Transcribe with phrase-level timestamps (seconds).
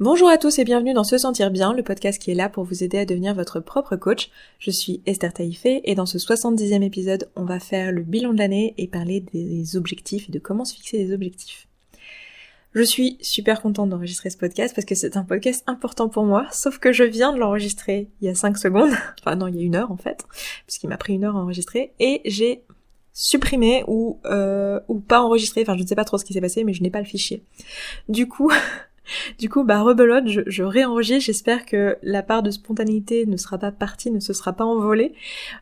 [0.00, 2.64] Bonjour à tous et bienvenue dans Se Sentir Bien, le podcast qui est là pour
[2.64, 4.30] vous aider à devenir votre propre coach.
[4.58, 8.38] Je suis Esther Taïfé et dans ce 70e épisode, on va faire le bilan de
[8.38, 11.68] l'année et parler des objectifs et de comment se fixer des objectifs.
[12.72, 16.46] Je suis super contente d'enregistrer ce podcast parce que c'est un podcast important pour moi,
[16.50, 19.58] sauf que je viens de l'enregistrer il y a 5 secondes, enfin non, il y
[19.58, 20.24] a une heure en fait,
[20.66, 22.62] puisqu'il m'a pris une heure à enregistrer, et j'ai
[23.12, 26.40] supprimé ou euh, ou pas enregistré, enfin je ne sais pas trop ce qui s'est
[26.40, 27.42] passé, mais je n'ai pas le fichier.
[28.08, 28.50] Du coup,
[29.38, 31.26] Du coup, bah rebelote, je, réenregistre.
[31.26, 35.14] J'espère que la part de spontanéité ne sera pas partie, ne se sera pas envolée,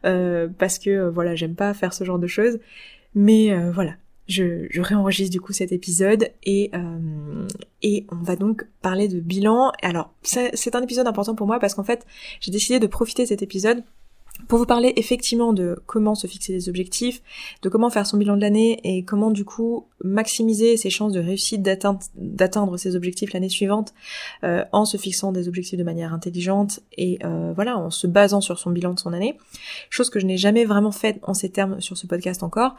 [0.04, 2.58] euh, parce que euh, voilà, j'aime pas faire ce genre de choses.
[3.14, 3.94] Mais euh, voilà,
[4.26, 6.70] je, je, réenregistre du coup cet épisode et
[7.82, 9.72] et on va donc parler de bilan.
[9.82, 12.06] Alors c'est un épisode important pour moi parce qu'en fait
[12.40, 13.82] j'ai décidé de profiter de cet épisode
[14.48, 17.22] pour vous parler effectivement de comment se fixer des objectifs,
[17.62, 21.20] de comment faire son bilan de l'année et comment du coup maximiser ses chances de
[21.20, 23.92] réussite d'atteindre ses objectifs l'année suivante
[24.44, 28.40] euh, en se fixant des objectifs de manière intelligente et euh, voilà en se basant
[28.40, 29.36] sur son bilan de son année,
[29.90, 32.74] chose que je n'ai jamais vraiment faite en ces termes sur ce podcast encore.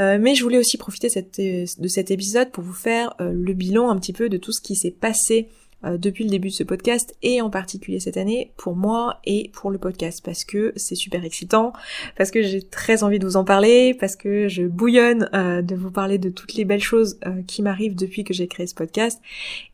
[0.00, 3.96] Euh, mais je voulais aussi profiter de cet épisode pour vous faire le bilan un
[3.96, 5.48] petit peu de tout ce qui s'est passé
[5.98, 9.70] depuis le début de ce podcast et en particulier cette année pour moi et pour
[9.70, 11.72] le podcast parce que c'est super excitant,
[12.16, 15.74] parce que j'ai très envie de vous en parler, parce que je bouillonne euh, de
[15.74, 18.74] vous parler de toutes les belles choses euh, qui m'arrivent depuis que j'ai créé ce
[18.74, 19.20] podcast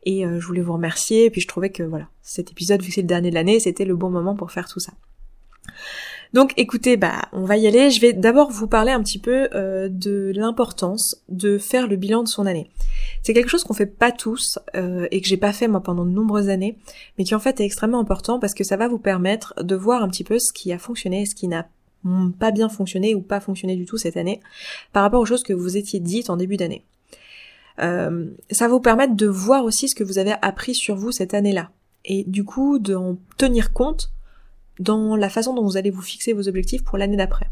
[0.03, 2.95] et je voulais vous remercier et puis je trouvais que voilà, cet épisode vu que
[2.95, 4.93] c'est le dernier de l'année, c'était le bon moment pour faire tout ça.
[6.33, 7.91] Donc écoutez, bah on va y aller.
[7.91, 12.23] Je vais d'abord vous parler un petit peu euh, de l'importance de faire le bilan
[12.23, 12.69] de son année.
[13.21, 16.05] C'est quelque chose qu'on fait pas tous euh, et que j'ai pas fait moi pendant
[16.05, 16.77] de nombreuses années,
[17.17, 20.03] mais qui en fait est extrêmement important parce que ça va vous permettre de voir
[20.03, 21.67] un petit peu ce qui a fonctionné, ce qui n'a
[22.39, 24.39] pas bien fonctionné ou pas fonctionné du tout cette année
[24.91, 26.85] par rapport aux choses que vous étiez dites en début d'année.
[27.79, 31.11] Euh, ça va vous permettre de voir aussi ce que vous avez appris sur vous
[31.11, 31.71] cette année-là
[32.05, 34.11] et du coup d'en tenir compte
[34.81, 37.47] dans la façon dont vous allez vous fixer vos objectifs pour l'année d'après.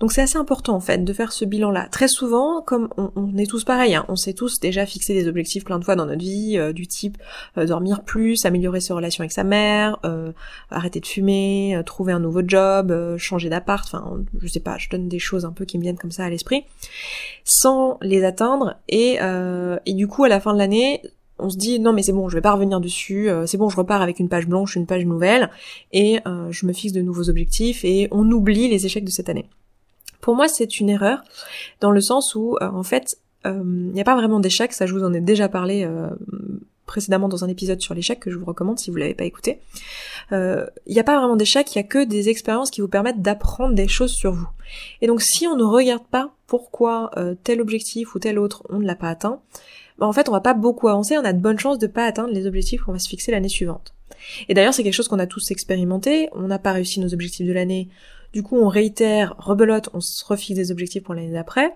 [0.00, 1.88] Donc c'est assez important en fait de faire ce bilan-là.
[1.90, 5.64] Très souvent, comme on, est tous pareils, hein, on s'est tous déjà fixé des objectifs
[5.64, 7.18] plein de fois dans notre vie, euh, du type
[7.58, 10.32] euh, dormir plus, améliorer ses relations avec sa mère, euh,
[10.70, 15.08] arrêter de fumer, trouver un nouveau job, changer d'appart, enfin je sais pas, je donne
[15.08, 16.64] des choses un peu qui me viennent comme ça à l'esprit,
[17.44, 19.18] sans les atteindre et,
[19.86, 21.02] et du coup à la fin de l'année,
[21.38, 23.68] on se dit non mais c'est bon, je vais pas revenir dessus, euh, c'est bon,
[23.68, 25.50] je repars avec une page blanche, une page nouvelle,
[25.92, 29.28] et euh, je me fixe de nouveaux objectifs et on oublie les échecs de cette
[29.28, 29.48] année.
[30.20, 31.22] Pour moi, c'est une erreur
[31.80, 34.94] dans le sens où euh, en fait, il n'y a pas vraiment d'échecs, ça je
[34.94, 35.86] vous en ai déjà parlé
[36.86, 39.60] précédemment dans un épisode sur l'échec que je vous recommande si vous l'avez pas écouté.
[40.30, 43.20] Il n'y a pas vraiment d'échecs, il y a que des expériences qui vous permettent
[43.20, 44.48] d'apprendre des choses sur vous.
[45.02, 47.10] Et donc si on ne regarde pas pourquoi
[47.42, 49.42] tel objectif ou tel autre on ne l'a pas atteint,
[49.98, 52.06] bah, en fait on va pas beaucoup avancer, on a de bonnes chances de pas
[52.06, 53.94] atteindre les objectifs qu'on va se fixer l'année suivante.
[54.48, 57.46] Et d'ailleurs c'est quelque chose qu'on a tous expérimenté, on n'a pas réussi nos objectifs
[57.46, 57.88] de l'année,
[58.32, 61.74] du coup on réitère, rebelote, on se refixe des objectifs pour l'année d'après,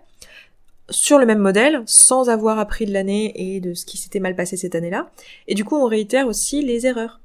[0.90, 4.34] sur le même modèle, sans avoir appris de l'année et de ce qui s'était mal
[4.34, 5.10] passé cette année-là,
[5.46, 7.20] et du coup on réitère aussi les erreurs.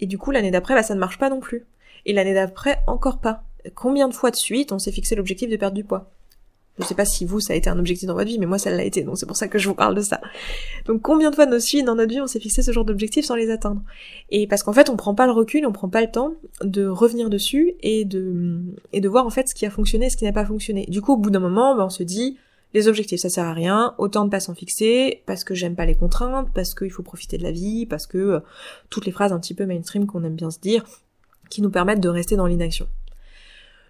[0.00, 1.64] Et du coup l'année d'après, bah, ça ne marche pas non plus.
[2.04, 3.42] Et l'année d'après, encore pas.
[3.74, 6.10] Combien de fois de suite on s'est fixé l'objectif de perdre du poids?
[6.78, 8.58] Je sais pas si vous, ça a été un objectif dans votre vie, mais moi,
[8.58, 10.20] ça l'a été, donc c'est pour ça que je vous parle de ça.
[10.84, 13.24] Donc, combien de fois nos suites dans notre vie, on s'est fixé ce genre d'objectif
[13.24, 13.82] sans les atteindre?
[14.30, 16.86] Et parce qu'en fait, on prend pas le recul, on prend pas le temps de
[16.86, 18.60] revenir dessus et de
[18.92, 20.86] et de voir en fait ce qui a fonctionné et ce qui n'a pas fonctionné.
[20.88, 22.36] Du coup, au bout d'un moment, ben, on se dit,
[22.74, 25.86] les objectifs, ça sert à rien, autant de pas s'en fixer, parce que j'aime pas
[25.86, 28.40] les contraintes, parce qu'il faut profiter de la vie, parce que euh,
[28.90, 30.84] toutes les phrases un petit peu mainstream qu'on aime bien se dire,
[31.48, 32.86] qui nous permettent de rester dans l'inaction.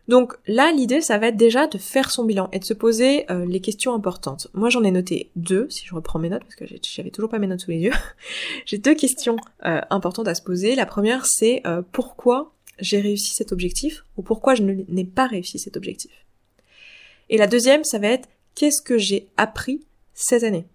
[0.09, 3.31] Donc là, l'idée, ça va être déjà de faire son bilan et de se poser
[3.31, 4.49] euh, les questions importantes.
[4.55, 7.39] Moi, j'en ai noté deux, si je reprends mes notes, parce que j'avais toujours pas
[7.39, 7.93] mes notes sous les yeux.
[8.67, 10.77] j'ai deux questions euh, importantes à se poser.
[10.77, 15.59] La première, c'est euh, pourquoi j'ai réussi cet objectif ou pourquoi je n'ai pas réussi
[15.59, 16.13] cet objectif?
[17.29, 19.85] Et la deuxième, ça va être qu'est-ce que j'ai appris
[20.15, 20.67] cette année?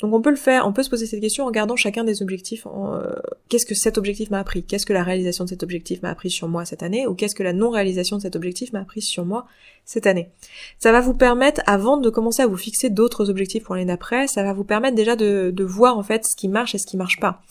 [0.00, 2.22] Donc on peut le faire, on peut se poser cette question en regardant chacun des
[2.22, 2.66] objectifs.
[2.66, 3.12] Euh,
[3.48, 4.62] qu'est-ce que cet objectif m'a appris?
[4.62, 7.06] Qu'est-ce que la réalisation de cet objectif m'a appris sur moi cette année?
[7.06, 9.46] Ou qu'est-ce que la non-réalisation de cet objectif m'a appris sur moi
[9.84, 10.30] cette année?
[10.78, 14.26] Ça va vous permettre, avant de commencer à vous fixer d'autres objectifs pour l'année d'après,
[14.26, 16.96] ça va vous permettre déjà de, voir en fait ce qui marche et ce qui
[16.96, 17.42] marche pas.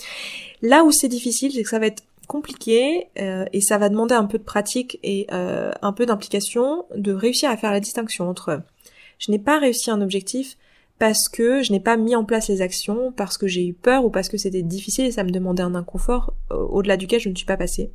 [0.63, 4.15] Là où c'est difficile, c'est que ça va être compliqué euh, et ça va demander
[4.15, 8.27] un peu de pratique et euh, un peu d'implication de réussir à faire la distinction
[8.27, 8.61] entre
[9.19, 10.57] je n'ai pas réussi un objectif,
[10.99, 14.05] parce que je n'ai pas mis en place les actions, parce que j'ai eu peur
[14.05, 17.29] ou parce que c'était difficile et ça me demandait un inconfort euh, au-delà duquel je
[17.29, 17.91] ne suis pas passée.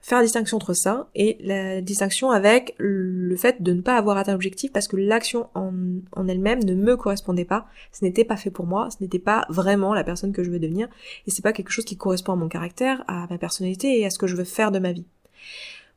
[0.00, 4.32] faire distinction entre ça et la distinction avec le fait de ne pas avoir atteint
[4.32, 5.72] l'objectif parce que l'action en,
[6.12, 9.46] en elle-même ne me correspondait pas, ce n'était pas fait pour moi, ce n'était pas
[9.48, 10.88] vraiment la personne que je veux devenir
[11.26, 14.10] et c'est pas quelque chose qui correspond à mon caractère, à ma personnalité et à
[14.10, 15.06] ce que je veux faire de ma vie.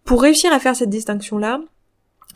[0.03, 1.59] Pour réussir à faire cette distinction-là,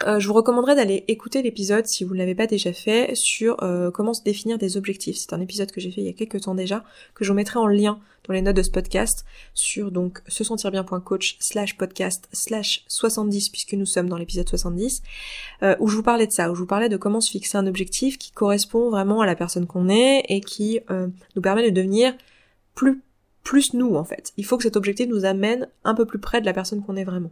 [0.08, 3.62] euh, je vous recommanderais d'aller écouter l'épisode si vous ne l'avez pas déjà fait sur
[3.64, 5.18] euh, comment se définir des objectifs.
[5.18, 6.84] C'est un épisode que j'ai fait il y a quelques temps déjà,
[7.16, 10.44] que je vous mettrai en lien dans les notes de ce podcast sur donc se
[10.44, 15.02] sentir bien.coach slash podcast slash 70 puisque nous sommes dans l'épisode 70
[15.64, 17.58] euh, où je vous parlais de ça, où je vous parlais de comment se fixer
[17.58, 21.76] un objectif qui correspond vraiment à la personne qu'on est et qui nous permet de
[21.76, 22.14] devenir
[22.76, 23.02] plus
[23.44, 24.34] plus nous en fait.
[24.38, 26.96] Il faut que cet objectif nous amène un peu plus près de la personne qu'on
[26.96, 27.32] est vraiment.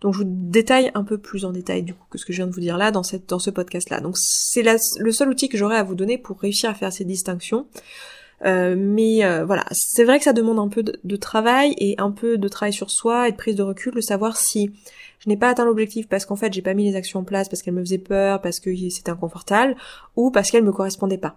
[0.00, 2.38] Donc je vous détaille un peu plus en détail du coup que ce que je
[2.38, 4.00] viens de vous dire là dans ce podcast là.
[4.00, 7.04] Donc c'est le seul outil que j'aurais à vous donner pour réussir à faire ces
[7.04, 7.66] distinctions.
[8.44, 12.10] Euh, mais euh, voilà, c'est vrai que ça demande un peu de, travail et un
[12.10, 14.70] peu de travail sur soi et de prise de recul, de savoir si
[15.20, 17.48] je n'ai pas atteint l'objectif parce qu'en fait j'ai pas mis les actions en place,
[17.48, 19.76] parce qu'elles me faisaient peur, parce que c'était inconfortable,
[20.16, 21.36] ou parce qu'elles me correspondaient pas.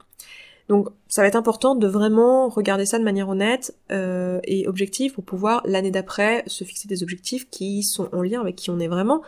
[0.68, 5.14] Donc ça va être important de vraiment regarder ça de manière honnête euh, et objective
[5.14, 8.80] pour pouvoir l'année d'après se fixer des objectifs qui sont en lien avec qui on
[8.80, 9.22] est vraiment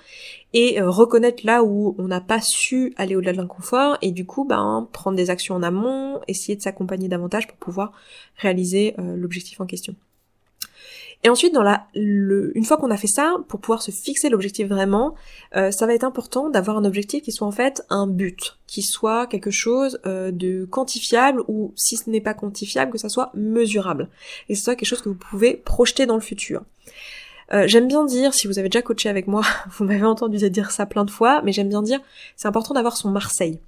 [0.53, 4.25] et euh, reconnaître là où on n'a pas su aller au-delà de l'inconfort et du
[4.25, 7.94] coup ben prendre des actions en amont, essayer de s'accompagner davantage pour pouvoir
[8.35, 9.95] réaliser euh, l'objectif en question.
[11.24, 11.54] Et ensuite,
[11.95, 15.16] une fois qu'on a fait ça, pour pouvoir se fixer l'objectif vraiment,
[15.56, 18.81] euh, ça va être important d'avoir un objectif qui soit en fait un but, qui
[18.83, 23.31] soit quelque chose euh, de quantifiable ou si ce n'est pas quantifiable, que ça soit
[23.33, 24.07] mesurable.
[24.48, 26.62] Et que ce soit quelque chose que vous pouvez projeter dans le futur.
[27.51, 29.41] Euh, j'aime bien dire, si vous avez déjà coaché avec moi,
[29.77, 31.99] vous m'avez entendu dire ça plein de fois, mais j'aime bien dire,
[32.35, 33.59] c'est important d'avoir son Marseille.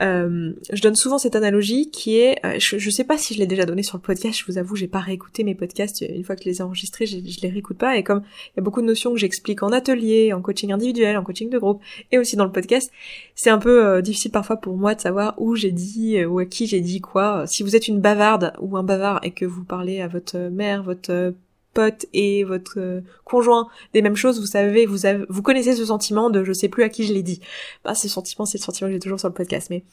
[0.00, 3.38] Euh, je donne souvent cette analogie qui est, euh, je, je, sais pas si je
[3.38, 6.24] l'ai déjà donné sur le podcast, je vous avoue, j'ai pas réécouté mes podcasts une
[6.24, 8.60] fois que je les ai enregistrés, je, je les réécoute pas, et comme il y
[8.60, 11.82] a beaucoup de notions que j'explique en atelier, en coaching individuel, en coaching de groupe,
[12.12, 12.90] et aussi dans le podcast,
[13.34, 16.66] c'est un peu difficile parfois pour moi de savoir où j'ai dit ou à qui
[16.66, 17.46] j'ai dit quoi.
[17.46, 20.82] Si vous êtes une bavarde ou un bavard et que vous parlez à votre mère,
[20.82, 21.34] votre
[21.72, 25.84] pote et votre euh, conjoint des mêmes choses, vous savez, vous avez, vous connaissez ce
[25.84, 27.40] sentiment de je sais plus à qui je l'ai dit.
[27.84, 29.84] Bah, ce sentiment, c'est le sentiment que j'ai toujours sur le podcast, mais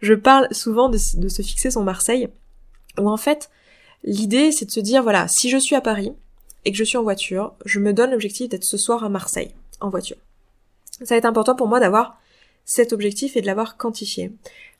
[0.00, 2.28] je parle souvent de, se fixer son Marseille,
[2.98, 3.50] où en fait,
[4.04, 6.12] l'idée c'est de se dire voilà, si je suis à Paris
[6.64, 9.54] et que je suis en voiture, je me donne l'objectif d'être ce soir à Marseille,
[9.80, 10.16] en voiture.
[10.98, 12.18] Ça va être important pour moi d'avoir
[12.64, 14.32] cet objectif et de l'avoir quantifié.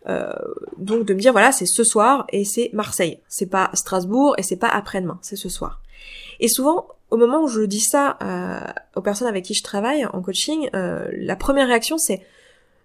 [0.09, 0.33] Euh,
[0.79, 4.45] donc de me dire voilà c'est ce soir et c'est Marseille, c'est pas Strasbourg et
[4.45, 5.83] c'est pas après-demain, c'est ce soir.
[6.41, 8.61] Et souvent, au moment où je dis ça euh,
[8.97, 12.23] aux personnes avec qui je travaille en coaching, euh, la première réaction c'est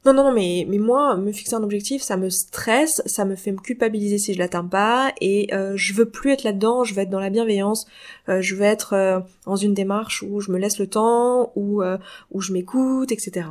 [0.04, 3.36] non non non mais mais moi me fixer un objectif ça me stresse, ça me
[3.36, 6.94] fait me culpabiliser si je l'atteins pas et euh, je veux plus être là-dedans, je
[6.94, 7.86] veux être dans la bienveillance,
[8.30, 11.84] euh, je veux être dans une démarche où je me laisse le temps, où
[12.32, 13.48] où je m'écoute, etc.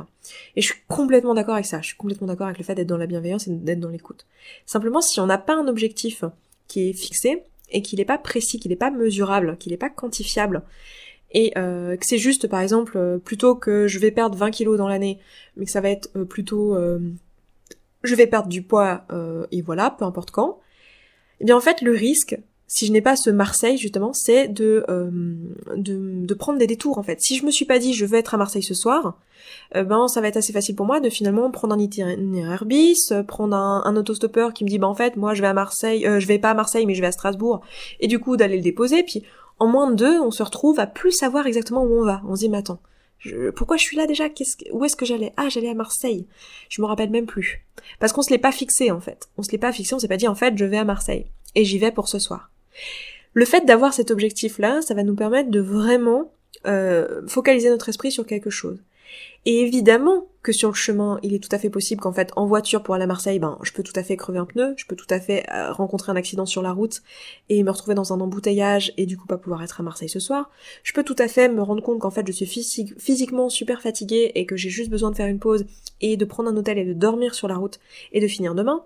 [0.55, 2.87] Et je suis complètement d'accord avec ça, je suis complètement d'accord avec le fait d'être
[2.87, 4.25] dans la bienveillance et d'être dans l'écoute.
[4.65, 6.23] Simplement si on n'a pas un objectif
[6.67, 9.89] qui est fixé, et qu'il n'est pas précis, qu'il n'est pas mesurable, qu'il n'est pas
[9.89, 10.63] quantifiable,
[11.33, 14.77] et euh, que c'est juste par exemple euh, plutôt que je vais perdre 20 kilos
[14.77, 15.19] dans l'année,
[15.55, 16.77] mais que ça va être euh, plutôt
[18.03, 19.05] je vais perdre du poids
[19.51, 20.59] et voilà, peu importe quand,
[21.39, 22.35] eh bien en fait le risque
[22.73, 25.11] si je n'ai pas ce Marseille justement, c'est de, euh,
[25.75, 27.19] de, de prendre des détours en fait.
[27.19, 29.19] Si je me suis pas dit je veux être à Marseille ce soir,
[29.75, 33.11] euh, ben ça va être assez facile pour moi de finalement prendre un itinéraire bis,
[33.11, 35.53] euh, prendre un, un autostoppeur qui me dit ben en fait moi je vais à
[35.53, 37.59] Marseille, je vais pas à Marseille mais je vais à Strasbourg,
[37.99, 39.23] et du coup d'aller le déposer, puis
[39.59, 42.21] en moins de deux on se retrouve à plus savoir exactement où on va.
[42.25, 42.79] On se dit mais attends,
[43.57, 44.29] pourquoi je suis là déjà?
[44.29, 45.33] Qu'est-ce Où est-ce que j'allais?
[45.35, 46.25] Ah, j'allais à Marseille.
[46.69, 47.65] Je me rappelle même plus.
[47.99, 49.29] Parce qu'on se l'est pas fixé en fait.
[49.37, 51.25] On se l'est pas fixé, on s'est pas dit en fait je vais à Marseille.
[51.53, 52.49] Et j'y vais pour ce soir.
[53.33, 56.31] Le fait d'avoir cet objectif-là, ça va nous permettre de vraiment
[56.67, 58.83] euh, focaliser notre esprit sur quelque chose.
[59.45, 62.45] Et évidemment que sur le chemin, il est tout à fait possible qu'en fait, en
[62.45, 64.85] voiture pour aller à Marseille, ben, je peux tout à fait crever un pneu, je
[64.85, 67.01] peux tout à fait euh, rencontrer un accident sur la route
[67.49, 70.19] et me retrouver dans un embouteillage et du coup pas pouvoir être à Marseille ce
[70.19, 70.51] soir.
[70.83, 74.31] Je peux tout à fait me rendre compte qu'en fait, je suis physiquement super fatiguée
[74.35, 75.65] et que j'ai juste besoin de faire une pause
[76.01, 77.79] et de prendre un hôtel et de dormir sur la route
[78.11, 78.83] et de finir demain.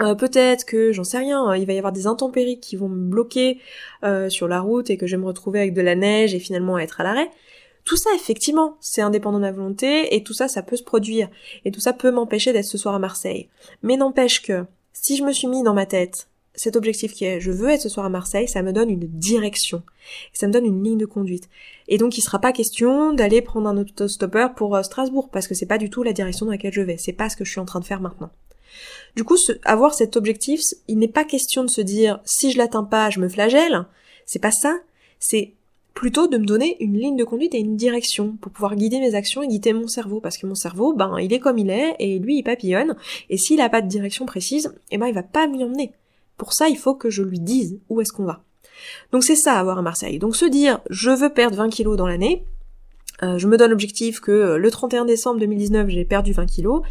[0.00, 2.88] Euh, peut-être que j'en sais rien, hein, il va y avoir des intempéries qui vont
[2.88, 3.60] me bloquer
[4.04, 6.38] euh, sur la route et que je vais me retrouver avec de la neige et
[6.38, 7.30] finalement être à l'arrêt.
[7.84, 11.28] Tout ça, effectivement, c'est indépendant de ma volonté et tout ça, ça peut se produire
[11.64, 13.48] et tout ça peut m'empêcher d'être ce soir à Marseille.
[13.82, 17.40] Mais n'empêche que si je me suis mis dans ma tête cet objectif qui est
[17.40, 19.82] je veux être ce soir à Marseille, ça me donne une direction,
[20.32, 21.48] ça me donne une ligne de conduite.
[21.88, 25.54] Et donc il sera pas question d'aller prendre un autostoppeur pour euh, Strasbourg parce que
[25.54, 27.50] c'est pas du tout la direction dans laquelle je vais, c'est pas ce que je
[27.50, 28.30] suis en train de faire maintenant.
[29.16, 32.84] Du coup, avoir cet objectif, il n'est pas question de se dire si je l'atteins
[32.84, 33.86] pas, je me flagelle.
[34.26, 34.78] C'est pas ça.
[35.18, 35.54] C'est
[35.94, 39.14] plutôt de me donner une ligne de conduite et une direction pour pouvoir guider mes
[39.14, 40.20] actions et guider mon cerveau.
[40.20, 42.96] Parce que mon cerveau ben il est comme il est et lui il papillonne.
[43.28, 45.92] Et s'il a pas de direction précise eh ben il va pas m'y emmener.
[46.36, 48.42] Pour ça il faut que je lui dise où est-ce qu'on va.
[49.12, 50.18] Donc c'est ça avoir à Marseille.
[50.18, 52.44] Donc se dire je veux perdre 20 kilos dans l'année.
[53.22, 56.82] Euh, je me donne l'objectif que le 31 décembre 2019 j'ai perdu 20 kilos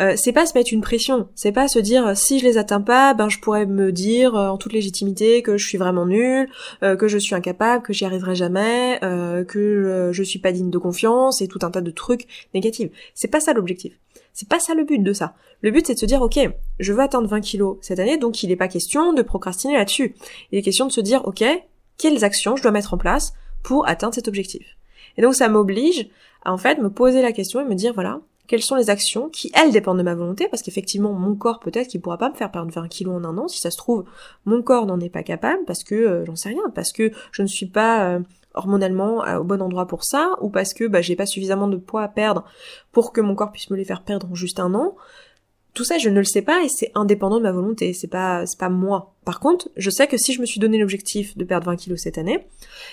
[0.00, 2.80] euh, c'est pas se mettre une pression, c'est pas se dire si je les atteins
[2.80, 6.48] pas, ben je pourrais me dire euh, en toute légitimité que je suis vraiment nul,
[6.82, 8.98] euh, que je suis incapable, que j'y arriverai jamais,
[9.48, 12.90] que je suis pas digne de confiance et tout un tas de trucs négatifs.
[13.14, 13.98] C'est pas ça l'objectif.
[14.32, 15.34] C'est pas ça le but de ça.
[15.62, 16.38] Le but c'est de se dire ok,
[16.78, 20.14] je veux atteindre 20 kilos cette année, donc il n'est pas question de procrastiner là-dessus.
[20.52, 21.44] Il est question de se dire ok,
[21.96, 23.32] quelles actions je dois mettre en place
[23.64, 24.76] pour atteindre cet objectif.
[25.16, 26.08] Et donc ça m'oblige
[26.44, 29.28] à en fait me poser la question et me dire voilà, quelles sont les actions
[29.28, 32.34] qui, elles, dépendent de ma volonté, parce qu'effectivement, mon corps, peut-être qu'il pourra pas me
[32.34, 34.04] faire perdre 20 kilos en un an, si ça se trouve,
[34.46, 37.42] mon corps n'en est pas capable, parce que, euh, j'en sais rien, parce que je
[37.42, 38.20] ne suis pas euh,
[38.54, 41.76] hormonalement euh, au bon endroit pour ça, ou parce que bah, j'ai pas suffisamment de
[41.76, 42.44] poids à perdre
[42.90, 44.96] pour que mon corps puisse me les faire perdre en juste un an,
[45.74, 48.44] tout ça, je ne le sais pas et c'est indépendant de ma volonté, c'est pas,
[48.46, 49.14] c'est pas moi.
[49.24, 52.00] Par contre, je sais que si je me suis donné l'objectif de perdre 20 kilos
[52.00, 52.46] cette année,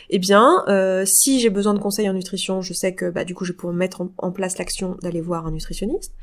[0.10, 3.34] eh bien, euh, si j'ai besoin de conseils en nutrition, je sais que bah, du
[3.34, 6.14] coup, je vais pouvoir mettre en, place l'action d'aller voir un nutritionniste.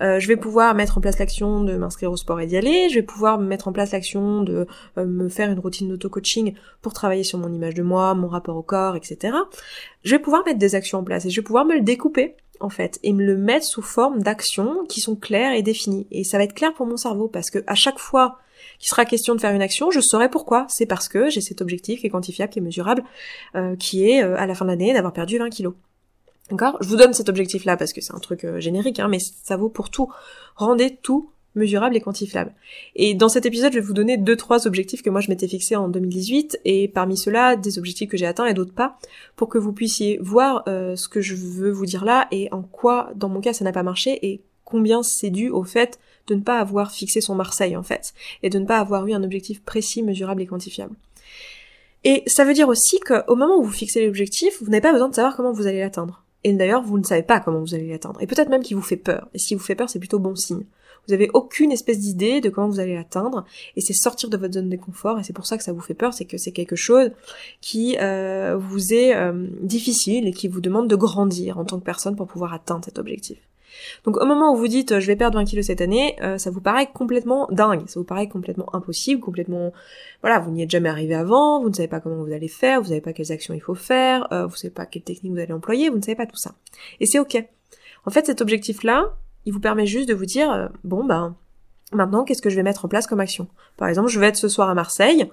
[0.00, 2.88] Euh, je vais pouvoir mettre en place l'action de m'inscrire au sport et d'y aller.
[2.88, 6.94] Je vais pouvoir mettre en place l'action de euh, me faire une routine d'auto-coaching pour
[6.94, 9.36] travailler sur mon image de moi, mon rapport au corps, etc.
[10.02, 12.36] Je vais pouvoir mettre des actions en place et je vais pouvoir me le découper
[12.60, 16.06] en fait, et me le mettre sous forme d'actions qui sont claires et définies.
[16.10, 18.38] Et ça va être clair pour mon cerveau parce que à chaque fois
[18.78, 20.66] qu'il sera question de faire une action, je saurai pourquoi.
[20.68, 23.02] C'est parce que j'ai cet objectif qui est quantifiable, qui est mesurable,
[23.54, 25.74] euh, qui est euh, à la fin de l'année d'avoir perdu 20 kilos.
[26.50, 26.78] D'accord?
[26.80, 29.56] Je vous donne cet objectif-là parce que c'est un truc euh, générique, hein, mais ça
[29.56, 30.10] vaut pour tout.
[30.56, 32.54] Rendez tout mesurable et quantifiable.
[32.96, 35.48] Et dans cet épisode, je vais vous donner deux, trois objectifs que moi je m'étais
[35.48, 38.98] fixé en 2018, et parmi ceux-là, des objectifs que j'ai atteints et d'autres pas,
[39.36, 42.62] pour que vous puissiez voir euh, ce que je veux vous dire là, et en
[42.62, 46.34] quoi, dans mon cas, ça n'a pas marché, et combien c'est dû au fait de
[46.34, 49.22] ne pas avoir fixé son Marseille, en fait, et de ne pas avoir eu un
[49.22, 50.94] objectif précis, mesurable et quantifiable.
[52.04, 55.08] Et ça veut dire aussi qu'au moment où vous fixez l'objectif, vous n'avez pas besoin
[55.08, 56.22] de savoir comment vous allez l'atteindre.
[56.44, 58.22] Et d'ailleurs, vous ne savez pas comment vous allez l'atteindre.
[58.22, 59.28] Et peut-être même qu'il vous fait peur.
[59.34, 60.64] Et si vous fait peur, c'est plutôt bon signe.
[61.08, 63.46] Vous avez aucune espèce d'idée de comment vous allez l'atteindre,
[63.76, 65.80] et c'est sortir de votre zone de confort, et c'est pour ça que ça vous
[65.80, 67.10] fait peur, c'est que c'est quelque chose
[67.62, 71.84] qui euh, vous est euh, difficile et qui vous demande de grandir en tant que
[71.84, 73.38] personne pour pouvoir atteindre cet objectif.
[74.04, 76.50] Donc au moment où vous dites je vais perdre 20 kilos cette année, euh, ça
[76.50, 79.72] vous paraît complètement dingue, ça vous paraît complètement impossible, complètement
[80.20, 82.82] voilà, vous n'y êtes jamais arrivé avant, vous ne savez pas comment vous allez faire,
[82.82, 85.52] vous savez pas quelles actions il faut faire, vous savez pas quelle technique vous allez
[85.52, 86.54] employer, vous ne savez pas tout ça.
[87.00, 87.42] Et c'est ok.
[88.04, 89.14] En fait, cet objectif-là,
[89.48, 91.34] il vous permet juste de vous dire, euh, bon ben,
[91.94, 93.48] maintenant qu'est-ce que je vais mettre en place comme action?
[93.78, 95.30] Par exemple, je vais être ce soir à Marseille,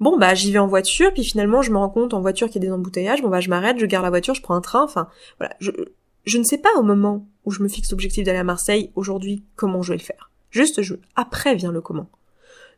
[0.00, 2.60] bon bah j'y vais en voiture, puis finalement je me rends compte en voiture qu'il
[2.60, 4.60] y a des embouteillages, bon bah je m'arrête, je garde la voiture, je prends un
[4.60, 5.06] train, enfin
[5.38, 5.70] voilà, je,
[6.24, 9.44] je ne sais pas au moment où je me fixe l'objectif d'aller à Marseille aujourd'hui
[9.54, 10.32] comment je vais le faire.
[10.50, 12.10] Juste je, après vient le comment.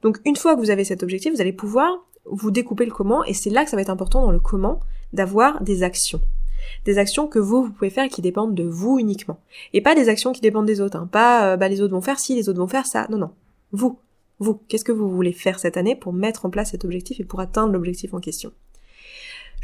[0.02, 3.24] Donc une fois que vous avez cet objectif, vous allez pouvoir vous découper le comment,
[3.24, 4.80] et c'est là que ça va être important dans le comment
[5.14, 6.20] d'avoir des actions
[6.84, 9.38] des actions que vous, vous pouvez faire qui dépendent de vous uniquement.
[9.72, 11.08] Et pas des actions qui dépendent des autres, hein.
[11.10, 13.30] pas euh, bah, les autres vont faire ci, les autres vont faire ça, non, non.
[13.72, 13.98] Vous,
[14.38, 17.24] vous, qu'est-ce que vous voulez faire cette année pour mettre en place cet objectif et
[17.24, 18.52] pour atteindre l'objectif en question?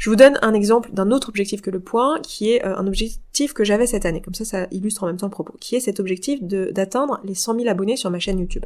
[0.01, 2.87] Je vous donne un exemple d'un autre objectif que le point, qui est euh, un
[2.87, 4.19] objectif que j'avais cette année.
[4.19, 5.53] Comme ça, ça illustre en même temps le propos.
[5.59, 8.65] Qui est cet objectif d'atteindre les 100 000 abonnés sur ma chaîne YouTube.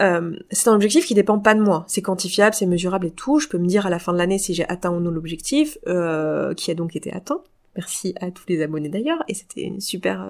[0.00, 1.84] Euh, c'est un objectif qui dépend pas de moi.
[1.88, 3.38] C'est quantifiable, c'est mesurable et tout.
[3.38, 5.78] Je peux me dire à la fin de l'année si j'ai atteint ou non l'objectif,
[5.86, 7.40] euh, qui a donc été atteint.
[7.76, 10.28] Merci à tous les abonnés d'ailleurs, et c'était une super euh,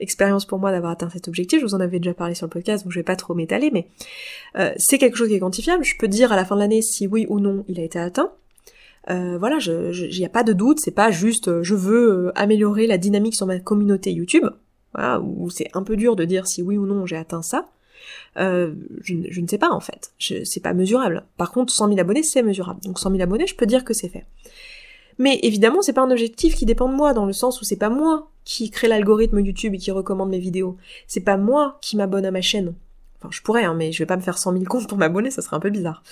[0.00, 1.60] expérience pour moi d'avoir atteint cet objectif.
[1.60, 3.70] Je vous en avais déjà parlé sur le podcast, donc je vais pas trop m'étaler,
[3.70, 3.86] mais
[4.76, 5.84] c'est quelque chose qui est quantifiable.
[5.84, 8.00] Je peux dire à la fin de l'année si oui ou non il a été
[8.00, 8.32] atteint.
[9.06, 13.36] voilà, il n'y a pas de doute, c'est pas juste je veux améliorer la dynamique
[13.36, 14.46] sur ma communauté YouTube,
[14.92, 17.68] voilà, où c'est un peu dur de dire si oui ou non j'ai atteint ça.
[18.36, 20.12] Euh, je, ne sais pas en fait.
[20.18, 21.24] C'est pas mesurable.
[21.36, 22.80] Par contre, 100 000 abonnés, c'est mesurable.
[22.82, 24.24] Donc 100 000 abonnés, je peux dire que c'est fait.
[25.18, 27.76] Mais évidemment, c'est pas un objectif qui dépend de moi, dans le sens où c'est
[27.76, 30.76] pas moi qui crée l'algorithme YouTube et qui recommande mes vidéos.
[31.06, 32.74] C'est pas moi qui m'abonne à ma chaîne.
[33.20, 35.30] Enfin, je pourrais, hein, mais je vais pas me faire 100 000 comptes pour m'abonner,
[35.30, 36.02] ça serait un peu bizarre.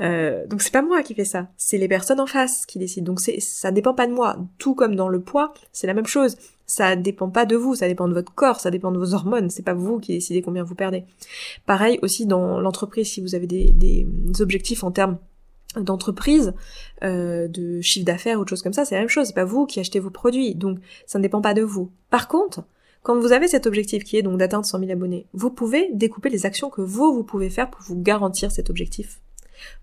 [0.00, 3.06] Euh, donc c'est pas moi qui fais ça, c'est les personnes en face qui décident.
[3.06, 4.36] Donc ça dépend pas de moi.
[4.58, 6.36] Tout comme dans le poids, c'est la même chose.
[6.68, 9.48] Ça dépend pas de vous, ça dépend de votre corps, ça dépend de vos hormones.
[9.48, 11.04] C'est pas vous qui décidez combien vous perdez.
[11.64, 14.06] Pareil aussi dans l'entreprise, si vous avez des, des
[14.40, 15.16] objectifs en termes
[15.76, 16.52] d'entreprise,
[17.02, 19.28] euh, de chiffre d'affaires ou de choses comme ça, c'est la même chose.
[19.28, 21.90] C'est pas vous qui achetez vos produits, donc ça ne dépend pas de vous.
[22.10, 22.64] Par contre,
[23.02, 26.28] quand vous avez cet objectif qui est donc d'atteindre 100 000 abonnés, vous pouvez découper
[26.28, 29.20] les actions que vous, vous pouvez faire pour vous garantir cet objectif.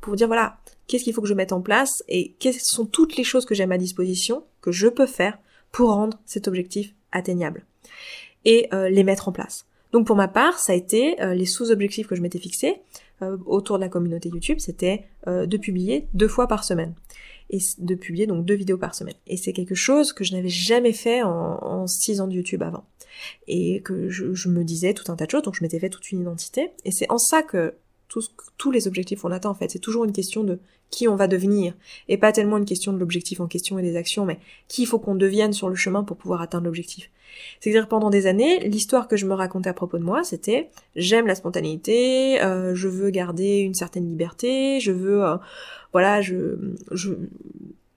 [0.02, 2.86] pour vous dire voilà, qu'est-ce qu'il faut que je mette en place et quelles sont
[2.86, 5.38] toutes les choses que j'ai à ma disposition, que je peux faire
[5.76, 7.66] pour rendre cet objectif atteignable
[8.46, 9.66] et euh, les mettre en place.
[9.92, 12.76] Donc pour ma part, ça a été euh, les sous-objectifs que je m'étais fixés
[13.22, 16.94] euh, autour de la communauté YouTube, c'était de publier deux fois par semaine
[17.50, 19.16] et de publier donc deux vidéos par semaine.
[19.28, 22.86] Et c'est quelque chose que je n'avais jamais fait en, six ans de YouTube avant.
[23.48, 25.90] Et que je, je, me disais tout un tas de choses, donc je m'étais fait
[25.90, 26.72] toute une identité.
[26.86, 27.74] Et c'est en ça que
[28.08, 30.60] tous, tous les objectifs qu'on atteint en fait, c'est toujours une question de
[30.90, 31.74] qui on va devenir,
[32.08, 34.86] et pas tellement une question de l'objectif en question et des actions, mais qui il
[34.86, 37.10] faut qu'on devienne sur le chemin pour pouvoir atteindre l'objectif.
[37.60, 41.28] C'est-à-dire pendant des années, l'histoire que je me racontais à propos de moi, c'était j'aime
[41.28, 45.36] la spontanéité, euh, je veux garder une certaine liberté, je veux, euh,
[45.92, 46.58] voilà, je,
[46.92, 47.14] je,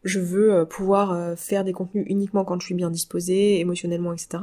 [0.02, 4.42] je veux euh, pouvoir faire des contenus uniquement quand je suis bien disposée, émotionnellement, etc.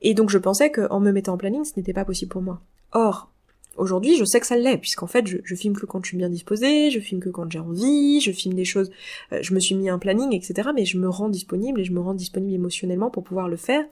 [0.00, 2.60] Et donc je pensais qu'en me mettant en planning, ce n'était pas possible pour moi.
[2.92, 3.30] Or,
[3.78, 6.28] Aujourd'hui, je sais que ça l'est, puisqu'en fait, je, filme que quand je suis bien
[6.28, 8.90] disposée, je filme que quand j'ai envie, je filme des choses,
[9.32, 10.70] euh, je me suis mis un planning, etc.
[10.74, 13.84] Mais je me rends disponible et je me rends disponible émotionnellement pour pouvoir le faire.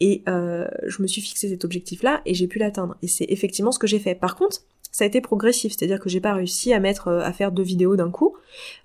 [0.00, 2.96] Et euh, je me suis fixé cet objectif-là et j'ai pu l'atteindre.
[3.02, 4.14] Et c'est effectivement ce que j'ai fait.
[4.14, 7.32] Par contre, ça a été progressif, c'est-à-dire que j'ai pas réussi à mettre, euh, à
[7.32, 8.36] faire deux vidéos d'un coup.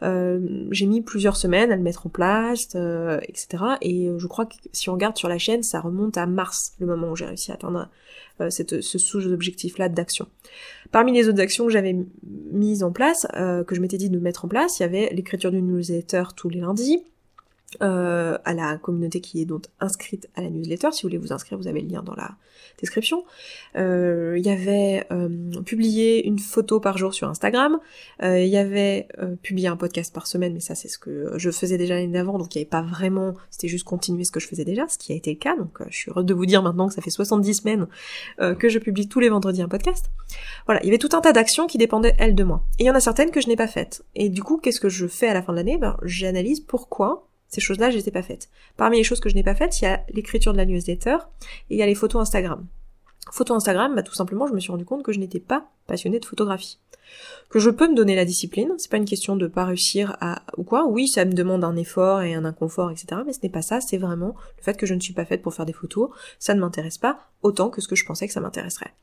[0.01, 2.75] j'ai mis plusieurs semaines à le mettre en place,
[3.27, 3.63] etc.
[3.81, 6.85] Et je crois que si on regarde sur la chaîne, ça remonte à mars, le
[6.85, 7.89] moment où j'ai réussi à atteindre
[8.41, 10.27] euh, ce sous-objectif-là d'action.
[10.91, 14.19] Parmi les autres actions que j'avais mises en place, euh, que je m'étais dit de
[14.19, 17.03] mettre en place, il y avait l'écriture d'une newsletter tous les lundis,
[17.81, 20.89] euh, à la communauté qui est donc inscrite à la newsletter.
[20.91, 22.35] Si vous voulez vous inscrire, vous avez le lien dans la
[22.79, 23.25] description.
[23.75, 25.29] Euh, il y avait euh,
[25.65, 27.79] publié une photo par jour sur Instagram.
[28.23, 29.07] Euh, il y avait
[29.41, 32.37] publié un podcast par semaine, mais ça c'est ce que je faisais déjà l'année d'avant,
[32.37, 34.97] donc il n'y avait pas vraiment, c'était juste continuer ce que je faisais déjà, ce
[34.97, 35.55] qui a été le cas.
[35.55, 37.87] Donc je suis heureuse de vous dire maintenant que ça fait 70 semaines
[38.37, 40.11] que je publie tous les vendredis un podcast.
[40.65, 42.63] Voilà, il y avait tout un tas d'actions qui dépendaient elles de moi.
[42.79, 44.03] Et il y en a certaines que je n'ai pas faites.
[44.15, 45.77] Et du coup, qu'est-ce que je fais à la fin de l'année?
[45.77, 48.49] Ben j'analyse pourquoi ces choses-là, je les ai pas faites.
[48.75, 51.17] Parmi les choses que je n'ai pas faites, il y a l'écriture de la newsletter
[51.69, 52.65] et il y a les photos Instagram.
[53.31, 56.19] Photos Instagram, bah tout simplement, je me suis rendu compte que je n'étais pas passionnée
[56.19, 56.79] de photographie.
[57.49, 60.43] Que je peux me donner la discipline, c'est pas une question de pas réussir à
[60.57, 60.85] ou quoi.
[60.87, 63.21] Oui, ça me demande un effort et un inconfort, etc.
[63.25, 65.41] Mais ce n'est pas ça, c'est vraiment le fait que je ne suis pas faite
[65.41, 66.09] pour faire des photos.
[66.39, 68.93] Ça ne m'intéresse pas autant que ce que je pensais que ça m'intéresserait.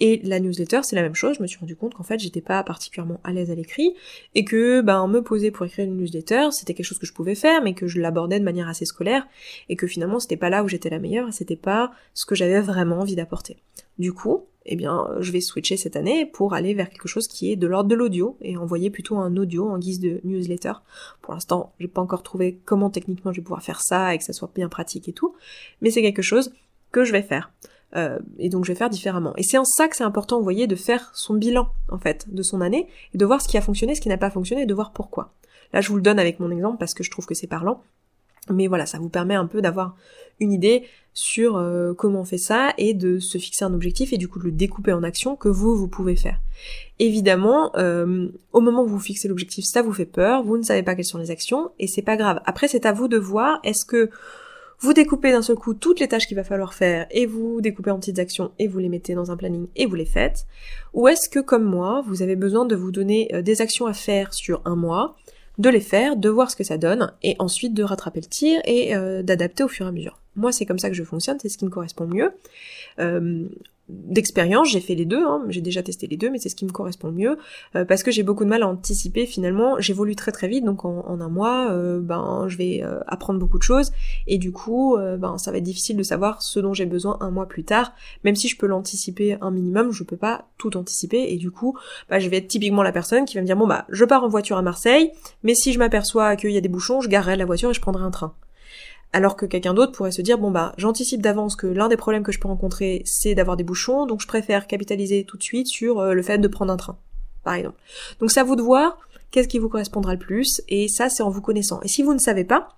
[0.00, 1.36] Et la newsletter, c'est la même chose.
[1.36, 3.94] Je me suis rendu compte qu'en fait, j'étais pas particulièrement à l'aise à l'écrit
[4.34, 7.34] et que ben me poser pour écrire une newsletter, c'était quelque chose que je pouvais
[7.34, 9.26] faire, mais que je l'abordais de manière assez scolaire
[9.68, 12.34] et que finalement, c'était pas là où j'étais la meilleure et c'était pas ce que
[12.34, 13.58] j'avais vraiment envie d'apporter.
[13.98, 17.52] Du coup, eh bien, je vais switcher cette année pour aller vers quelque chose qui
[17.52, 20.72] est de l'ordre de l'audio et envoyer plutôt un audio en guise de newsletter.
[21.22, 24.24] Pour l'instant, j'ai pas encore trouvé comment techniquement je vais pouvoir faire ça et que
[24.24, 25.34] ça soit bien pratique et tout,
[25.80, 26.52] mais c'est quelque chose
[26.92, 27.52] que je vais faire.
[27.96, 29.34] Euh, et donc je vais faire différemment.
[29.36, 32.32] Et c'est en ça que c'est important, vous voyez, de faire son bilan, en fait,
[32.32, 34.62] de son année, et de voir ce qui a fonctionné, ce qui n'a pas fonctionné,
[34.62, 35.32] et de voir pourquoi.
[35.72, 37.82] Là, je vous le donne avec mon exemple parce que je trouve que c'est parlant.
[38.48, 39.96] Mais voilà, ça vous permet un peu d'avoir
[40.40, 44.16] une idée sur euh, comment on fait ça et de se fixer un objectif et
[44.16, 46.40] du coup de le découper en actions que vous, vous pouvez faire.
[46.98, 50.82] Évidemment, euh, au moment où vous fixez l'objectif, ça vous fait peur, vous ne savez
[50.82, 52.40] pas quelles sont les actions et c'est pas grave.
[52.46, 54.10] Après, c'est à vous de voir est-ce que
[54.80, 57.90] vous découpez d'un seul coup toutes les tâches qu'il va falloir faire et vous découpez
[57.90, 60.46] en petites actions et vous les mettez dans un planning et vous les faites.
[60.94, 63.92] Ou est-ce que comme moi, vous avez besoin de vous donner euh, des actions à
[63.92, 65.16] faire sur un mois,
[65.58, 68.60] de les faire, de voir ce que ça donne et ensuite de rattraper le tir
[68.64, 70.19] et euh, d'adapter au fur et à mesure?
[70.36, 72.32] Moi, c'est comme ça que je fonctionne, c'est ce qui me correspond mieux.
[72.98, 73.44] Euh,
[73.88, 75.44] d'expérience, j'ai fait les deux, hein.
[75.48, 77.36] j'ai déjà testé les deux, mais c'est ce qui me correspond mieux,
[77.74, 80.84] euh, parce que j'ai beaucoup de mal à anticiper finalement, j'évolue très très vite, donc
[80.84, 83.90] en, un mois, euh, ben je vais apprendre beaucoup de choses,
[84.28, 87.32] et du coup, ben ça va être difficile de savoir ce dont j'ai besoin un
[87.32, 91.32] mois plus tard, même si je peux l'anticiper un minimum, je peux pas tout anticiper,
[91.32, 91.76] et du coup,
[92.08, 94.22] ben, je vais être typiquement la personne qui va me dire, bon bah, je pars
[94.22, 95.10] en voiture à Marseille,
[95.42, 97.80] mais si je m'aperçois qu'il y a des bouchons, je garerai la voiture et je
[97.80, 98.36] prendrai un train.
[99.12, 102.22] Alors que quelqu'un d'autre pourrait se dire bon bah j'anticipe d'avance que l'un des problèmes
[102.22, 105.66] que je peux rencontrer c'est d'avoir des bouchons, donc je préfère capitaliser tout de suite
[105.66, 106.96] sur euh, le fait de prendre un train,
[107.42, 107.76] par exemple.
[108.20, 108.98] Donc c'est à vous de voir
[109.30, 111.80] qu'est-ce qui vous correspondra le plus, et ça c'est en vous connaissant.
[111.82, 112.76] Et si vous ne savez pas,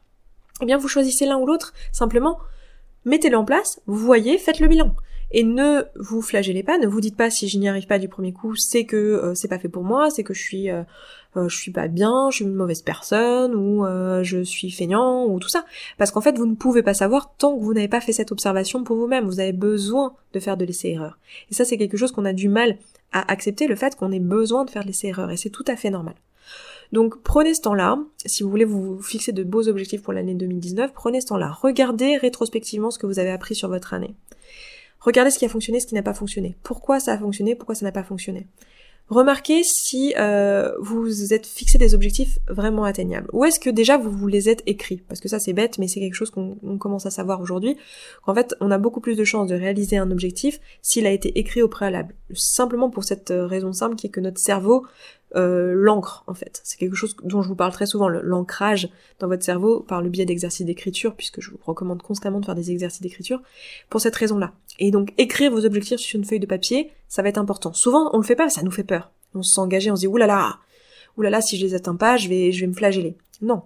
[0.63, 2.39] eh bien vous choisissez l'un ou l'autre, simplement
[3.05, 4.95] mettez-le en place, vous voyez, faites le bilan.
[5.35, 8.09] Et ne vous flagellez pas, ne vous dites pas si je n'y arrive pas du
[8.09, 10.83] premier coup, c'est que euh, c'est pas fait pour moi, c'est que je suis euh,
[11.37, 13.85] euh, je suis pas bien, je suis une mauvaise personne ou
[14.23, 15.65] je suis feignant ou tout ça.
[15.99, 18.33] Parce qu'en fait, vous ne pouvez pas savoir tant que vous n'avez pas fait cette
[18.33, 19.25] observation pour vous-même.
[19.25, 21.19] Vous avez besoin de faire de l'essai-erreur.
[21.51, 22.77] Et ça, c'est quelque chose qu'on a du mal
[23.13, 25.31] à accepter, le fait qu'on ait besoin de faire de l'essai-erreur.
[25.31, 26.15] Et c'est tout à fait normal.
[26.93, 30.93] Donc prenez ce temps-là, si vous voulez vous fixer de beaux objectifs pour l'année 2019,
[30.93, 34.15] prenez ce temps-là, regardez rétrospectivement ce que vous avez appris sur votre année.
[35.01, 36.55] Regardez ce qui a fonctionné, ce qui n'a pas fonctionné.
[36.63, 38.47] Pourquoi ça a fonctionné, pourquoi ça n'a pas fonctionné.
[39.09, 43.29] Remarquez si euh, vous êtes fixé des objectifs vraiment atteignables.
[43.33, 45.03] Ou est-ce que déjà vous vous les êtes écrits?
[45.09, 47.77] Parce que ça c'est bête, mais c'est quelque chose qu'on commence à savoir aujourd'hui.
[48.25, 51.39] Qu'en fait, on a beaucoup plus de chances de réaliser un objectif s'il a été
[51.39, 52.15] écrit au préalable.
[52.35, 54.87] Simplement pour cette euh, raison simple qui est que notre cerveau
[55.37, 56.61] euh, l'ancre en fait.
[56.65, 60.11] C'est quelque chose dont je vous parle très souvent, l'ancrage dans votre cerveau par le
[60.11, 63.43] biais d'exercices d'écriture, puisque je vous recommande constamment de faire des exercices d'écriture,
[63.89, 64.53] pour cette raison-là.
[64.79, 67.73] Et donc écrire vos objectifs sur une feuille de papier, ça va être important.
[67.73, 69.13] Souvent on le fait pas, ça nous fait peur.
[69.35, 70.59] On se sent engagé, on se dit oulala,
[71.17, 73.17] oulala si je les atteins pas, je vais, je vais me flageller.
[73.41, 73.63] Non.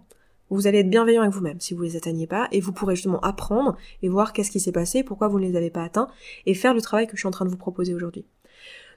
[0.48, 3.20] Vous allez être bienveillant avec vous-même si vous les atteignez pas, et vous pourrez justement
[3.20, 6.06] apprendre et voir qu'est-ce qui s'est passé, pourquoi vous ne les avez pas atteints,
[6.46, 8.24] et faire le travail que je suis en train de vous proposer aujourd'hui.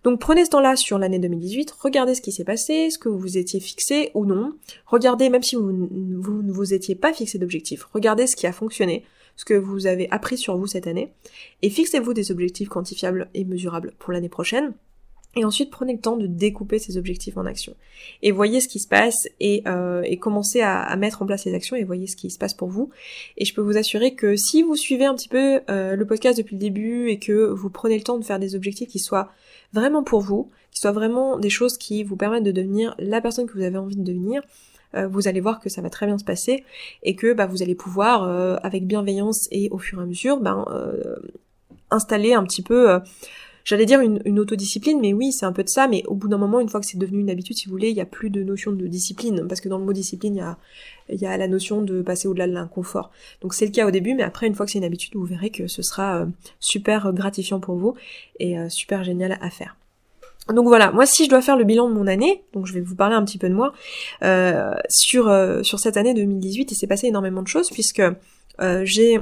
[0.04, 3.20] Donc prenez ce temps-là sur l'année 2018, regardez ce qui s'est passé, ce que vous
[3.20, 4.54] vous étiez fixé ou non.
[4.86, 9.04] Regardez, même si vous, ne vous étiez pas fixé d'objectifs, regardez ce qui a fonctionné,
[9.36, 11.14] ce que vous avez appris sur vous cette année,
[11.62, 14.74] et fixez-vous des objectifs quantifiables et mesurables pour l'année prochaine.
[15.36, 17.76] Et ensuite, prenez le temps de découper ces objectifs en actions.
[18.24, 21.54] Et voyez ce qui se passe et, euh, et commencez à, mettre en place les
[21.54, 22.90] actions et voyez ce qui se passe pour vous.
[23.38, 26.38] Et je peux vous assurer que si vous suivez un petit peu euh, le podcast
[26.38, 29.32] depuis le début et que vous prenez le temps de faire des objectifs qui soient
[29.72, 33.46] vraiment pour vous, qui soient vraiment des choses qui vous permettent de devenir la personne
[33.46, 34.42] que vous avez envie de devenir,
[34.96, 36.64] euh, vous allez voir que ça va très bien se passer
[37.04, 40.40] et que bah, vous allez pouvoir, euh, avec bienveillance et au fur et à mesure,
[40.46, 41.16] euh,
[41.92, 43.00] installer un petit peu
[43.64, 46.28] j'allais dire une, une, autodiscipline, mais oui, c'est un peu de ça, mais au bout
[46.28, 48.06] d'un moment, une fois que c'est devenu une habitude, si vous voulez, il n'y a
[48.06, 50.36] plus de notion de discipline, parce que dans le mot discipline,
[51.10, 53.12] il y a, la notion de passer au-delà de l'inconfort.
[53.42, 55.26] Donc c'est le cas au début, mais après, une fois que c'est une habitude, vous
[55.26, 56.28] verrez que ce sera
[56.60, 57.96] super gratifiant pour vous
[58.40, 59.76] et super génial à faire.
[60.54, 62.82] Donc voilà, moi si je dois faire le bilan de mon année, donc je vais
[62.82, 63.74] vous parler un petit peu de moi,
[64.24, 68.02] euh, sur, euh, cette année 2018, il s'est passé énormément de choses puisque
[68.62, 69.20] euh, j'ai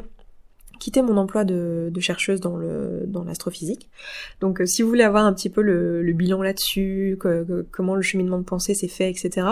[0.79, 3.89] quitter mon emploi de, chercheuse dans le dans l'astrophysique.
[4.39, 7.19] Donc euh, si vous voulez avoir un petit peu le, bilan là-dessus,
[7.71, 9.47] comment le cheminement de pensée s'est fait, etc.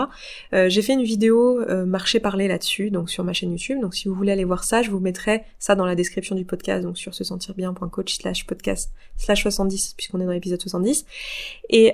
[0.52, 3.80] Euh, j'ai fait une vidéo euh, marché parler là-dessus, donc sur ma chaîne YouTube.
[3.80, 6.44] Donc si vous voulez aller voir ça, je vous mettrai ça dans la description du
[6.44, 11.06] podcast, donc sur se sentir bien.coach slash podcast slash 70, puisqu'on est dans l'épisode 70.
[11.70, 11.92] Et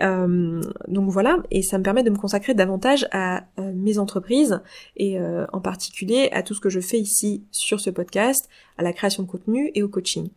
[0.88, 4.61] donc voilà, et ça me permet de me consacrer davantage à mes entreprises
[4.97, 5.18] et
[5.53, 8.49] en particulier à tout ce que je fais ici sur ce podcast,
[8.83, 10.29] la création de contenu et au coaching.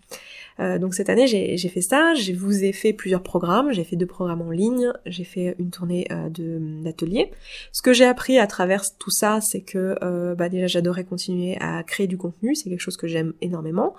[0.59, 3.97] Euh, donc cette année j'ai fait ça, je vous ai fait plusieurs programmes, j'ai fait
[3.97, 6.29] deux programmes en ligne, j'ai fait une tournée euh,
[6.81, 7.31] d'ateliers.
[7.73, 11.57] Ce que j'ai appris à travers tout ça, c'est que euh, bah déjà j'adorais continuer
[11.59, 13.95] à créer du contenu, c'est quelque chose que j'aime énormément.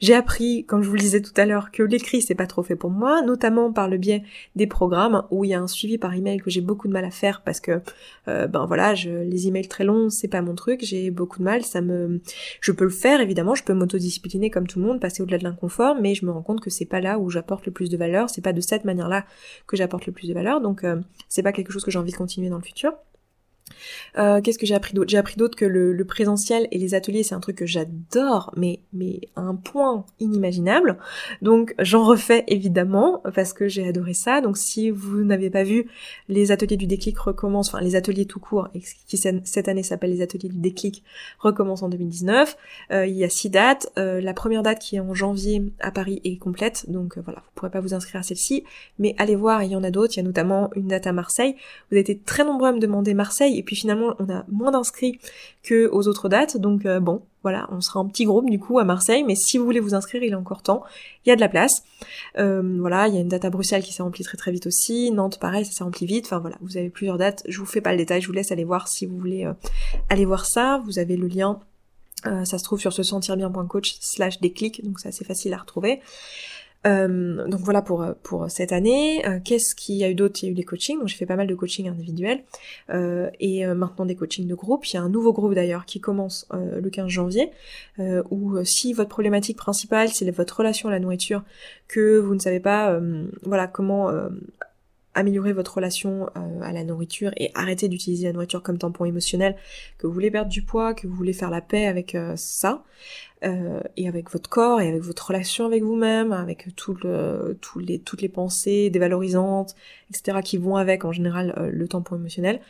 [0.00, 2.62] J'ai appris, comme je vous le disais tout à l'heure, que l'écrit c'est pas trop
[2.62, 4.22] fait pour moi, notamment par le biais
[4.54, 7.04] des programmes où il y a un suivi par email que j'ai beaucoup de mal
[7.04, 7.80] à faire parce que
[8.28, 11.64] euh, ben voilà, les emails très longs c'est pas mon truc, j'ai beaucoup de mal,
[11.64, 12.20] ça me,
[12.60, 15.44] je peux le faire évidemment, je peux m'autodiscipliner comme tout le monde, passer au-delà de
[15.44, 17.96] l'inconfort mais je me rends compte que c'est pas là où j'apporte le plus de
[17.96, 19.24] valeur, c'est pas de cette manière-là
[19.66, 22.12] que j'apporte le plus de valeur, donc euh, c'est pas quelque chose que j'ai envie
[22.12, 22.92] de continuer dans le futur.
[24.18, 25.10] Euh, qu'est-ce que j'ai appris d'autre?
[25.10, 28.80] J'ai appris d'autre que le, présentiel et les ateliers, c'est un truc que j'adore, mais
[28.92, 30.98] mais à un point inimaginable.
[31.42, 34.40] Donc j'en refais évidemment parce que j'ai adoré ça.
[34.40, 35.86] Donc si vous n'avez pas vu,
[36.28, 38.68] les ateliers du déclic recommencent, enfin les ateliers tout court,
[39.06, 41.02] qui cette année s'appelle les ateliers du déclic,
[41.40, 42.56] recommencent en 2019.
[42.92, 43.92] Euh, il y a six dates.
[43.98, 47.50] Euh, la première date qui est en janvier à Paris est complète, donc voilà, vous
[47.54, 48.64] pourrez pas vous inscrire à celle-ci,
[48.98, 50.14] mais allez voir, il y en a d'autres.
[50.14, 51.56] Il y a notamment une date à Marseille.
[51.90, 54.70] Vous avez été très nombreux à me demander Marseille et puis finalement on a moins
[54.70, 55.18] d'inscrits
[55.62, 58.78] que aux autres dates, donc euh, bon, voilà, on sera en petit groupe du coup
[58.78, 60.82] à Marseille, mais si vous voulez vous inscrire, il est encore temps,
[61.24, 61.84] il y a de la place.
[62.38, 64.66] Euh, voilà, il y a une date à Bruxelles qui s'est remplie très très vite
[64.66, 67.66] aussi, Nantes pareil, ça s'est rempli vite, enfin voilà, vous avez plusieurs dates, je vous
[67.66, 69.52] fais pas le détail, je vous laisse aller voir si vous voulez euh,
[70.08, 71.60] aller voir ça, vous avez le lien,
[72.24, 76.00] ça se trouve sur se sentir bien.coach slash déclic, donc c'est assez facile à retrouver.
[76.86, 79.26] Euh, donc voilà pour pour cette année.
[79.26, 80.40] Euh, qu'est-ce qu'il y a eu d'autre?
[80.42, 82.44] Il y a eu des coachings, donc j'ai fait pas mal de coachings individuels
[82.90, 84.86] euh, et maintenant des coachings de groupe.
[84.86, 87.50] Il y a un nouveau groupe d'ailleurs qui commence le 15 janvier
[88.30, 91.42] où si votre problématique principale c'est votre relation à la nourriture,
[91.88, 93.00] que vous ne savez pas
[93.42, 94.10] voilà comment
[95.16, 96.28] améliorer votre relation
[96.62, 99.56] à la nourriture et arrêter d'utiliser la nourriture comme tampon émotionnel,
[99.98, 102.84] que vous voulez perdre du poids, que vous voulez faire la paix avec ça,
[103.44, 107.78] euh, et avec votre corps et avec votre relation avec vous-même, avec tout le, tout
[107.78, 109.74] les, toutes les pensées dévalorisantes,
[110.08, 110.38] etc.
[110.42, 112.60] qui vont avec en général euh, le tampon émotionnel,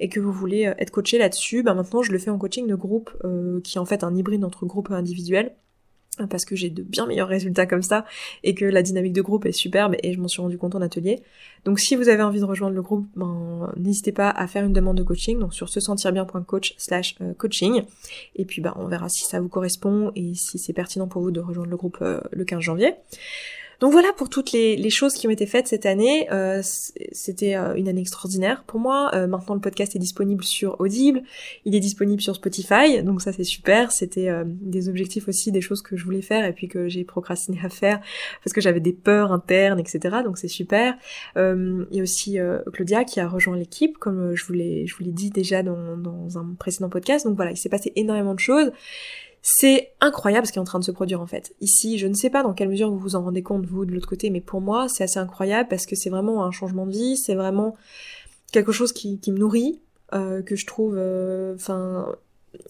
[0.00, 2.66] et que vous voulez euh, être coaché là-dessus, ben maintenant je le fais en coaching
[2.66, 3.10] de groupe,
[3.62, 5.54] qui est en fait un hybride entre groupe et individuel
[6.30, 8.04] parce que j'ai de bien meilleurs résultats comme ça
[8.42, 10.80] et que la dynamique de groupe est superbe et je m'en suis rendu compte en
[10.80, 11.22] atelier.
[11.64, 14.72] Donc si vous avez envie de rejoindre le groupe, ben, n'hésitez pas à faire une
[14.72, 17.82] demande de coaching donc sur se sentir bien.coach slash euh, coaching
[18.34, 21.30] et puis ben, on verra si ça vous correspond et si c'est pertinent pour vous
[21.30, 22.94] de rejoindre le groupe euh, le 15 janvier.
[23.80, 26.28] Donc voilà pour toutes les, choses qui ont été faites cette année.
[26.32, 29.10] Euh, c'était euh, une année extraordinaire pour moi.
[29.14, 31.22] Euh, maintenant le podcast est disponible sur Audible,
[31.64, 33.92] il est disponible sur Spotify, donc ça c'est super.
[33.92, 37.58] C'était des objectifs aussi, des choses que je voulais faire et puis que j'ai procrastiné
[37.62, 38.00] à faire
[38.42, 40.16] parce que j'avais des peurs internes, etc.
[40.24, 40.94] Donc c'est super.
[41.36, 42.38] il y a aussi
[42.72, 46.88] Claudia qui a rejoint l'équipe, comme je vous l'ai dit déjà dans, dans un précédent
[46.88, 47.26] podcast.
[47.26, 48.70] Donc voilà, il s'est passé énormément de choses.
[49.48, 51.54] C'est incroyable ce qui est en train de se produire en fait.
[51.60, 53.92] Ici, je ne sais pas dans quelle mesure vous vous en rendez compte vous de
[53.92, 56.90] l'autre côté, mais pour moi c'est assez incroyable parce que c'est vraiment un changement de
[56.90, 57.76] vie, c'est vraiment
[58.50, 59.78] quelque chose qui, me nourrit,
[60.14, 61.54] euh, que je trouve, euh,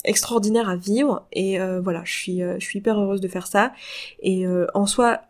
[0.04, 1.26] extraordinaire à vivre.
[1.32, 3.72] Et euh, voilà, je suis, je suis hyper heureuse de faire ça.
[4.20, 5.22] Et en soi,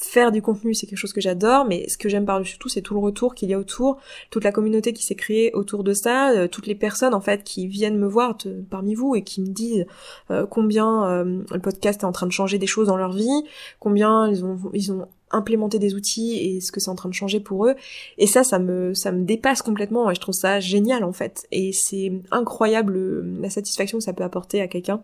[0.00, 2.80] faire du contenu, c'est quelque chose que j'adore, mais ce que j'aime par-dessus tout, c'est
[2.80, 3.98] tout le retour qu'il y a autour,
[4.30, 7.44] toute la communauté qui s'est créée autour de ça, euh, toutes les personnes en fait
[7.44, 8.36] qui viennent me voir
[8.70, 9.86] parmi vous et qui me disent
[10.30, 13.44] euh, combien euh, le podcast est en train de changer des choses dans leur vie,
[13.78, 17.14] combien ils ont ils ont implémenté des outils et ce que c'est en train de
[17.14, 17.74] changer pour eux.
[18.16, 21.46] Et ça ça me ça me dépasse complètement et je trouve ça génial en fait.
[21.52, 25.02] Et c'est incroyable la satisfaction que ça peut apporter à quelqu'un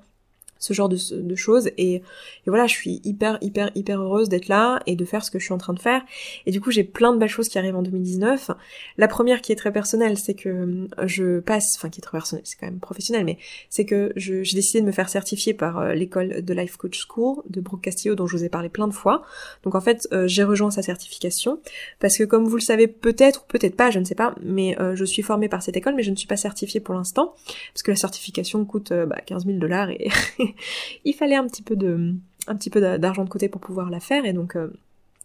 [0.58, 1.68] ce genre de, de choses.
[1.78, 2.02] Et, et,
[2.46, 5.44] voilà je suis hyper hyper hyper heureuse d'être là et de faire ce que je
[5.44, 6.02] suis en train de faire.
[6.46, 8.50] Et du coup j'ai plein de belles choses qui arrivent en 2019
[8.98, 12.18] la première qui est très personnelle c'est que euh, je passe enfin qui est très
[12.18, 13.38] personnelle c'est quand même professionnel mais
[13.68, 17.42] c'est que j'ai décidé de me faire certifier par euh, l'école de Life Coach School
[17.48, 19.22] de Brooke Castillo dont je vous ai parlé plein de fois.
[19.62, 21.60] Donc en fait euh, j'ai rejoint sa certification.
[22.00, 24.76] Parce que comme vous le savez peut-être ou peut-être pas je ne sais pas mais
[24.94, 27.34] je suis formée par cette école mais je ne suis pas certifiée pour l'instant.
[27.72, 30.08] Parce que la certification coûte bah, 15 000 dollars et
[31.04, 31.76] il fallait un petit peu
[32.98, 34.72] d'argent de côté pour pouvoir la faire et donc euh,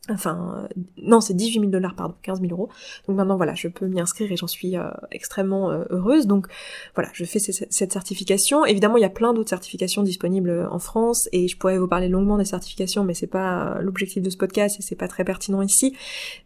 [0.10, 2.70] Enfin, euh, non, c'est 18 000 dollars, pardon, 15 000 euros.
[3.08, 6.26] Donc maintenant, voilà, je peux m'y inscrire et j'en suis euh, extrêmement euh, heureuse.
[6.26, 6.48] Donc
[6.96, 8.66] voilà, je fais cette certification.
[8.66, 12.10] Évidemment, il y a plein d'autres certifications disponibles en France et je pourrais vous parler
[12.10, 15.62] longuement des certifications, mais c'est pas l'objectif de ce podcast et c'est pas très pertinent
[15.62, 15.96] ici.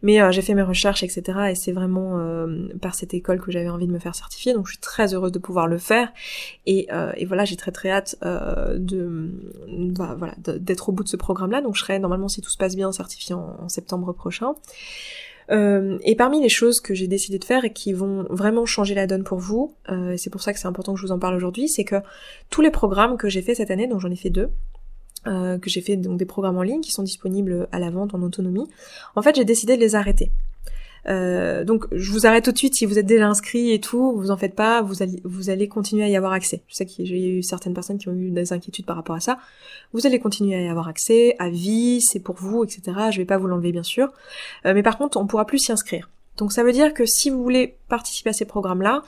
[0.02, 1.22] Mais j'ai fait mes recherches, etc.
[1.50, 2.20] Et c'est vraiment
[2.82, 4.52] par cette école que j'avais envie de me faire certifier.
[4.52, 6.12] Donc je suis très heureuse de pouvoir le faire.
[6.66, 6.88] Et,
[7.26, 9.30] voilà, j'ai très très hâte de,
[9.96, 11.62] bah, voilà, d'être au bout de ce programme-là.
[11.62, 14.54] Donc je serai normalement, si tout se passe bien, certifiée en septembre prochain.
[15.50, 18.94] Euh, et parmi les choses que j'ai décidé de faire et qui vont vraiment changer
[18.94, 21.18] la donne pour vous, euh, c'est pour ça que c'est important que je vous en
[21.18, 21.96] parle aujourd'hui, c'est que
[22.50, 24.50] tous les programmes que j'ai fait cette année, dont j'en ai fait deux,
[25.26, 28.14] euh, que j'ai fait donc des programmes en ligne qui sont disponibles à la vente
[28.14, 28.68] en autonomie,
[29.14, 30.30] en fait j'ai décidé de les arrêter.
[31.08, 34.12] Euh, donc je vous arrête tout de suite si vous êtes déjà inscrit et tout,
[34.16, 36.62] vous en faites pas, vous allez, vous allez continuer à y avoir accès.
[36.68, 39.20] Je sais y a eu certaines personnes qui ont eu des inquiétudes par rapport à
[39.20, 39.38] ça.
[39.92, 42.82] Vous allez continuer à y avoir accès, à vie, c'est pour vous, etc.
[43.10, 44.12] Je vais pas vous l'enlever bien sûr.
[44.64, 46.10] Euh, mais par contre, on pourra plus s'y inscrire.
[46.36, 49.02] Donc ça veut dire que si vous voulez participer à ces programmes-là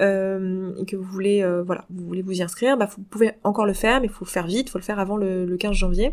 [0.00, 3.32] euh, et que vous voulez, euh, voilà, vous voulez vous y inscrire, bah vous pouvez
[3.42, 5.56] encore le faire, mais il faut le faire vite, il faut le faire avant le
[5.56, 6.12] 15 janvier.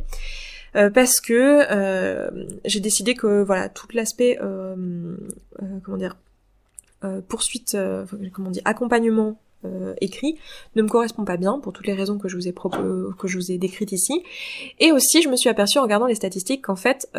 [0.76, 2.30] Euh, parce que euh,
[2.66, 5.16] j'ai décidé que voilà tout l'aspect euh,
[5.84, 6.16] comment dire
[7.28, 7.76] poursuite
[8.32, 9.40] comment dire accompagnement
[10.02, 10.38] écrit
[10.76, 13.38] ne me correspond pas bien pour toutes les raisons que je vous ai que je
[13.38, 14.22] vous ai décrites ici.
[14.80, 17.10] Et aussi, je me suis aperçue en regardant les statistiques qu'en fait,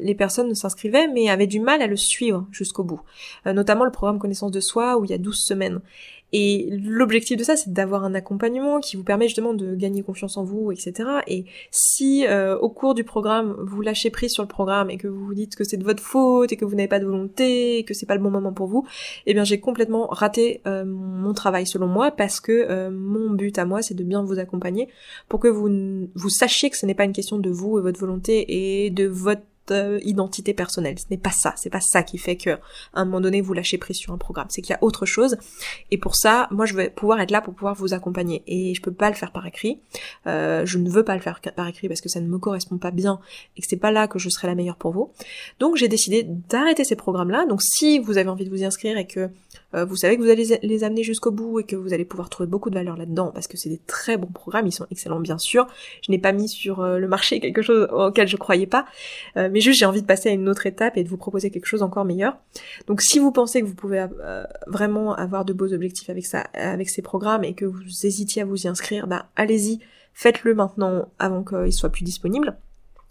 [0.00, 3.00] les personnes s'inscrivaient mais avaient du mal à le suivre jusqu'au bout.
[3.46, 5.80] notamment le programme connaissance de soi où il y a 12 semaines.
[6.36, 10.36] Et l'objectif de ça, c'est d'avoir un accompagnement qui vous permet justement de gagner confiance
[10.36, 11.08] en vous, etc.
[11.28, 15.06] Et si euh, au cours du programme, vous lâchez prise sur le programme et que
[15.06, 17.78] vous vous dites que c'est de votre faute et que vous n'avez pas de volonté,
[17.78, 18.84] et que c'est pas le bon moment pour vous,
[19.26, 23.56] eh bien j'ai complètement raté euh, mon travail selon moi parce que euh, mon but
[23.56, 24.88] à moi, c'est de bien vous accompagner
[25.28, 28.00] pour que vous vous sachiez que ce n'est pas une question de vous et votre
[28.00, 30.98] volonté et de votre euh, identité personnelle.
[30.98, 31.54] Ce n'est pas ça.
[31.56, 34.18] C'est pas ça qui fait que à un moment donné vous lâchez prise sur un
[34.18, 34.46] programme.
[34.50, 35.36] C'est qu'il y a autre chose.
[35.90, 38.42] Et pour ça, moi je vais pouvoir être là pour pouvoir vous accompagner.
[38.46, 39.80] Et je peux pas le faire par écrit.
[40.26, 42.78] Euh, je ne veux pas le faire par écrit parce que ça ne me correspond
[42.78, 43.20] pas bien
[43.56, 45.10] et que c'est pas là que je serai la meilleure pour vous.
[45.60, 47.46] Donc j'ai décidé d'arrêter ces programmes-là.
[47.46, 49.30] Donc si vous avez envie de vous inscrire et que
[49.74, 52.28] euh, vous savez que vous allez les amener jusqu'au bout et que vous allez pouvoir
[52.28, 55.20] trouver beaucoup de valeur là-dedans parce que c'est des très bons programmes, ils sont excellents
[55.20, 55.66] bien sûr.
[56.02, 58.86] Je n'ai pas mis sur euh, le marché quelque chose auquel je croyais pas,
[59.36, 61.50] euh, mais juste j'ai envie de passer à une autre étape et de vous proposer
[61.50, 62.38] quelque chose encore meilleur.
[62.86, 64.06] Donc si vous pensez que vous pouvez
[64.66, 68.44] vraiment avoir de beaux objectifs avec ça, avec ces programmes et que vous hésitiez à
[68.44, 69.80] vous y inscrire, bah allez-y,
[70.12, 72.56] faites-le maintenant avant qu'ils soient plus disponibles.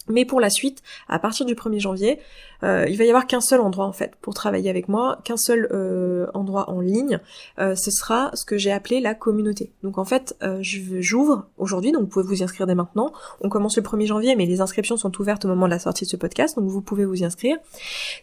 [0.07, 2.19] Mais pour la suite, à partir du 1er janvier,
[2.63, 5.37] euh, il va y avoir qu'un seul endroit en fait pour travailler avec moi, qu'un
[5.37, 7.19] seul euh, endroit en ligne.
[7.59, 9.71] Euh, ce sera ce que j'ai appelé la communauté.
[9.83, 13.11] Donc en fait, j'ouvre aujourd'hui, donc vous pouvez vous inscrire dès maintenant.
[13.41, 16.05] On commence le 1er janvier, mais les inscriptions sont ouvertes au moment de la sortie
[16.05, 17.57] de ce podcast, donc vous pouvez vous inscrire.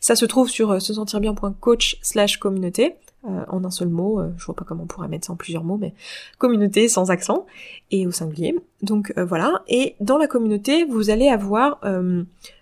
[0.00, 2.96] Ça se trouve sur se sentir bien.coach slash communauté.
[3.28, 5.36] Euh, en un seul mot, euh, je vois pas comment on pourrait mettre ça en
[5.36, 5.92] plusieurs mots, mais
[6.38, 7.46] communauté sans accent
[7.90, 8.56] et au singulier.
[8.80, 11.80] Donc euh, voilà, et dans la communauté, vous allez avoir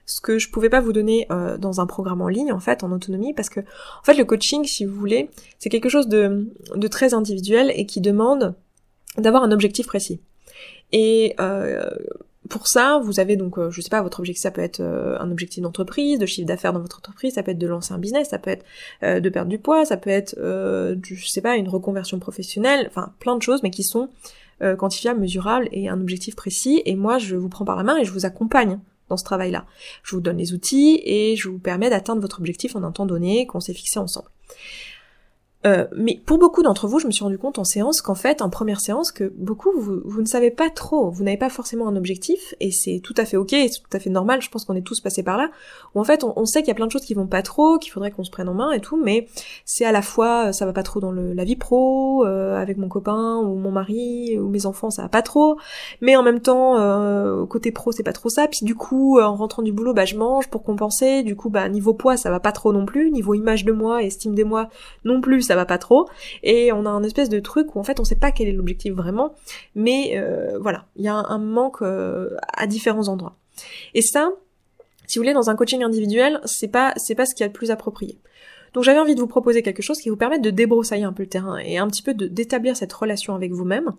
[0.04, 2.90] ce que je pouvais pas vous donner dans un programme en ligne en fait en
[2.92, 6.88] autonomie parce que en fait le coaching si vous voulez c'est quelque chose de, de
[6.88, 8.54] très individuel et qui demande
[9.18, 10.20] d'avoir un objectif précis
[10.92, 11.36] et
[12.48, 15.18] pour ça, vous avez donc, euh, je sais pas, votre objectif, ça peut être euh,
[15.20, 17.98] un objectif d'entreprise, de chiffre d'affaires dans votre entreprise, ça peut être de lancer un
[17.98, 18.64] business, ça peut être
[19.02, 23.12] euh, de perdre du poids, ça peut être, je sais pas, une reconversion professionnelle, enfin
[23.18, 24.08] plein de choses, mais qui sont
[24.78, 26.82] quantifiables, mesurables et un objectif précis.
[26.84, 29.66] Et moi, je vous prends par la main et je vous accompagne dans ce travail-là.
[30.02, 33.06] Je vous donne les outils et je vous permets d'atteindre votre objectif en un temps
[33.06, 34.28] donné qu'on s'est fixé ensemble.
[35.68, 38.42] Euh, mais pour beaucoup d'entre vous, je me suis rendu compte en séance qu'en fait,
[38.42, 41.96] en première séance, que beaucoup, vous, ne savez pas trop, vous n'avez pas forcément un
[41.96, 44.74] objectif, et c'est tout à fait ok, c'est tout à fait normal, je pense qu'on
[44.74, 45.50] est tous passés par là,
[45.94, 47.78] où en fait, on, sait qu'il y a plein de choses qui vont pas trop,
[47.78, 49.28] qu'il faudrait qu'on se prenne en main et tout, mais
[49.64, 52.78] c'est à la fois, ça va pas trop dans le, la vie pro, euh, avec
[52.78, 55.58] mon copain, ou mon mari, ou mes enfants, ça va pas trop,
[56.00, 59.36] mais en même temps, euh, côté pro, c'est pas trop ça, puis du coup, en
[59.36, 62.40] rentrant du boulot, bah je mange pour compenser, du coup, bah niveau poids, ça va
[62.40, 64.68] pas trop non plus, niveau image de moi, estime de moi
[65.04, 66.08] non plus, ça va pas trop,
[66.42, 68.52] et on a un espèce de truc où en fait on sait pas quel est
[68.52, 69.34] l'objectif vraiment,
[69.74, 73.36] mais euh, voilà, il y a un, manque euh, à différents endroits.
[73.94, 74.30] Et ça,
[75.06, 77.52] si vous voulez, dans un coaching individuel, c'est pas c'est pas ce qui est le
[77.52, 78.18] plus approprié.
[78.74, 81.22] Donc j'avais envie de vous proposer quelque chose qui vous permette de débroussailler un peu
[81.22, 83.92] le terrain et un petit peu d'établir cette relation avec vous-même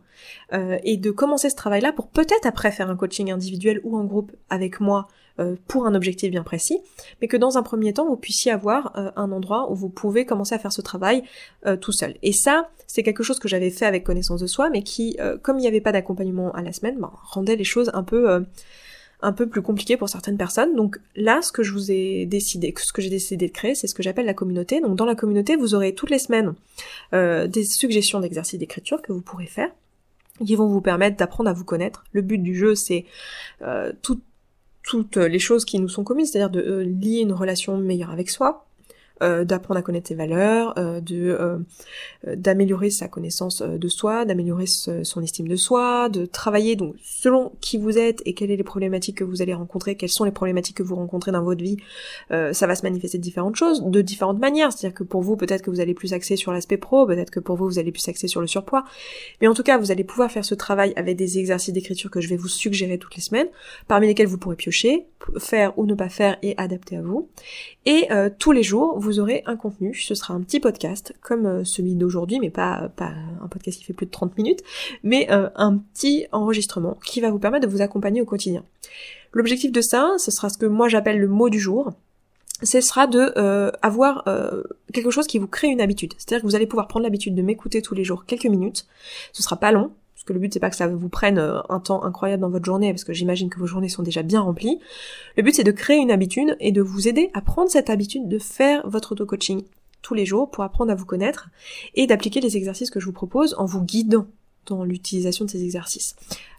[0.54, 4.04] euh, et de commencer ce travail-là pour peut-être après faire un coaching individuel ou en
[4.04, 5.08] groupe avec moi
[5.40, 6.80] euh, pour un objectif bien précis,
[7.22, 10.26] mais que dans un premier temps vous puissiez avoir euh, un endroit où vous pouvez
[10.26, 11.24] commencer à faire ce travail
[11.82, 12.16] tout seul.
[12.24, 15.58] Et ça, c'est quelque chose que j'avais fait avec connaissance de soi, mais qui, comme
[15.58, 18.46] il n'y avait pas d'accompagnement à la semaine, ben, rendait les choses un peu
[19.22, 20.76] un peu plus compliqué pour certaines personnes.
[20.76, 23.88] Donc là, ce que je vous ai décidé, ce que j'ai décidé de créer, c'est
[23.88, 24.80] ce que j'appelle la communauté.
[24.80, 26.54] Donc dans la communauté, vous aurez toutes les semaines
[27.14, 29.70] euh, des suggestions d'exercices d'écriture que vous pourrez faire,
[30.46, 32.06] qui vont vous permettre d'apprendre à vous connaître.
[32.14, 33.06] Le but du jeu, c'est
[33.62, 38.12] euh, toutes les choses qui nous sont communes, c'est-à-dire de euh, lier une relation meilleure
[38.12, 38.69] avec soi,
[39.22, 41.58] euh, d'apprendre à connaître ses valeurs, euh, de euh,
[42.36, 47.78] d'améliorer sa connaissance de soi, d'améliorer son estime de soi, de travailler donc selon qui
[47.78, 50.78] vous êtes et quelles sont les problématiques que vous allez rencontrer, quelles sont les problématiques
[50.78, 51.78] que vous rencontrez dans votre vie,
[52.30, 54.72] ça va se manifester de différentes choses, de différentes manières.
[54.72, 57.40] C'est-à-dire que pour vous, peut-être que vous allez plus axer sur l'aspect pro, peut-être que
[57.40, 58.84] pour vous, vous allez plus axer sur le surpoids.
[59.42, 62.22] Mais en tout cas, vous allez pouvoir faire ce travail avec des exercices d'écriture que
[62.22, 63.48] je vais vous suggérer toutes les semaines,
[63.88, 65.06] parmi lesquels vous pourrez piocher,
[65.38, 67.30] faire ou ne pas faire et adapter à vous.
[67.86, 69.95] Et tous les jours, vous vous aurez un contenu.
[69.95, 73.93] Ce sera un petit podcast comme euh, celui d'aujourd'hui, mais pas, un podcast qui fait
[73.93, 74.62] plus de 30 minutes,
[75.04, 78.63] mais euh, un petit enregistrement qui va vous permettre de vous accompagner au quotidien.
[79.34, 81.91] L'objectif de ça, ce sera ce que moi j'appelle le mot du jour.
[82.62, 84.26] Ce sera de euh, avoir
[84.93, 86.13] quelque chose qui vous crée une habitude.
[86.17, 88.86] C'est-à-dire que vous allez pouvoir prendre l'habitude de m'écouter tous les jours quelques minutes.
[89.34, 91.62] Ce sera pas long, parce que le but c'est pas que ça vous prenne euh,
[91.70, 94.42] un temps incroyable dans votre journée, parce que j'imagine que vos journées sont déjà bien
[94.42, 94.78] remplies.
[95.38, 98.28] Le but c'est de créer une habitude et de vous aider à prendre cette habitude
[98.28, 99.64] de faire votre auto-coaching
[100.02, 101.50] tous les jours pour apprendre à vous connaître
[101.96, 104.28] et d'appliquer les exercices que je vous propose en vous guidant
[104.65, 106.15] dans l'utilisation de ces exercices.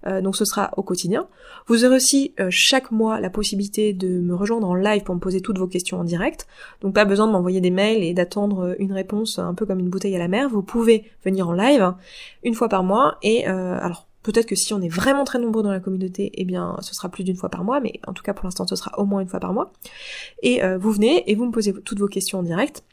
[0.06, 1.26] Euh, donc ce sera au quotidien.
[1.66, 5.20] Vous aurez aussi euh, chaque mois la possibilité de me rejoindre en live pour me
[5.20, 6.46] poser toutes vos questions en direct.
[6.80, 9.78] Donc pas besoin de m'envoyer des mails et d'attendre euh, une réponse un peu comme
[9.78, 10.48] une bouteille à la mer.
[10.48, 11.94] Vous pouvez venir en live
[12.42, 15.70] une fois par mois et alors Peut-être que si on est vraiment très nombreux dans
[15.70, 18.34] la communauté, eh bien, ce sera plus d'une fois par mois, mais en tout cas
[18.34, 19.72] pour l'instant, ce sera au moins une fois par mois.
[20.42, 22.84] Et vous venez et vous me posez toutes vos questions en direct.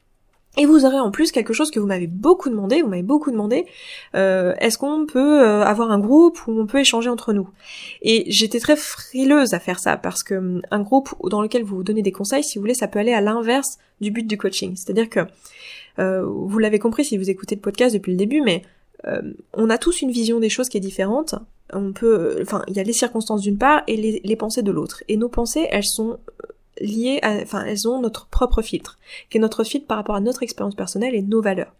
[0.58, 3.30] Et vous aurez en plus quelque chose que vous m'avez beaucoup demandé, vous m'avez beaucoup
[3.30, 3.67] demandé,
[4.15, 7.48] euh, est-ce qu'on peut euh, avoir un groupe où on peut échanger entre nous?
[8.02, 11.78] Et j'étais très frileuse à faire ça, parce que hum, un groupe dans lequel vous
[11.78, 14.38] vous donnez des conseils, si vous voulez, ça peut aller à l'inverse du but du
[14.38, 14.76] coaching.
[14.76, 15.20] C'est-à-dire que,
[16.00, 18.63] euh, vous l'avez compris si vous écoutez le podcast depuis le début, mais
[19.54, 21.36] on a tous une vision des choses qui est différente.
[21.72, 24.72] On peut, enfin, il y a les circonstances d'une part et les, les pensées de
[24.72, 25.02] l'autre.
[25.08, 26.17] Et nos pensées, elles sont
[26.82, 28.98] liées à, enfin, elles ont notre propre filtre,
[29.30, 31.74] qui est notre filtre par rapport à notre expérience personnelle et nos valeurs.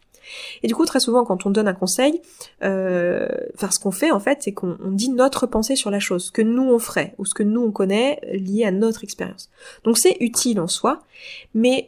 [0.64, 2.22] Et du coup, très souvent, quand on donne un conseil,
[2.64, 6.26] euh, enfin, ce qu'on fait en fait, c'est qu'on dit notre pensée sur la chose,
[6.26, 9.50] ce que nous on ferait ou ce que nous on connaît lié à notre expérience.
[9.84, 11.04] Donc c'est utile en soi,
[11.54, 11.88] mais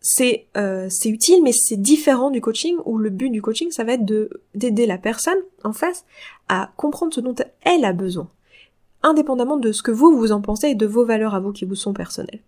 [0.00, 3.84] c'est euh, c'est utile, mais c'est différent du coaching où le but du coaching, ça
[3.84, 6.04] va être de d'aider la personne en face
[6.48, 8.28] à comprendre ce dont elle a besoin
[9.06, 11.64] indépendamment de ce que vous vous en pensez et de vos valeurs à vous qui
[11.64, 12.40] vous sont personnelles.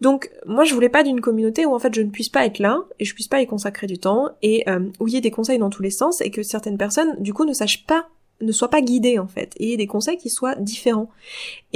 [0.00, 2.58] Donc moi je voulais pas d'une communauté où en fait je ne puisse pas être
[2.58, 5.20] là et je puisse pas y consacrer du temps et euh, où il y ait
[5.20, 8.08] des conseils dans tous les sens et que certaines personnes du coup ne sachent pas
[8.40, 11.08] ne soit pas guidé en fait et des conseils qui soient différents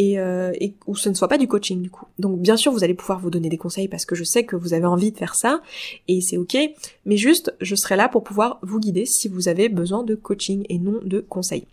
[0.00, 2.06] euh, et où ce ne soit pas du coaching du coup.
[2.18, 4.56] Donc bien sûr vous allez pouvoir vous donner des conseils parce que je sais que
[4.56, 5.60] vous avez envie de faire ça
[6.08, 6.56] et c'est ok,
[7.04, 10.66] mais juste je serai là pour pouvoir vous guider si vous avez besoin de coaching
[10.68, 11.68] et non de conseils.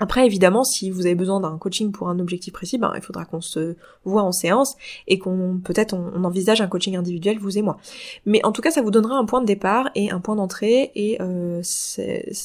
[0.00, 3.26] Après, évidemment, si vous avez besoin d'un coaching pour un objectif précis, ben, il faudra
[3.26, 4.76] qu'on se voit en séance
[5.06, 7.76] et qu'on peut-être on, envisage un coaching individuel, vous et moi.
[8.24, 10.90] Mais en tout cas, ça vous donnera un point de départ et un point d'entrée
[10.94, 11.62] et euh,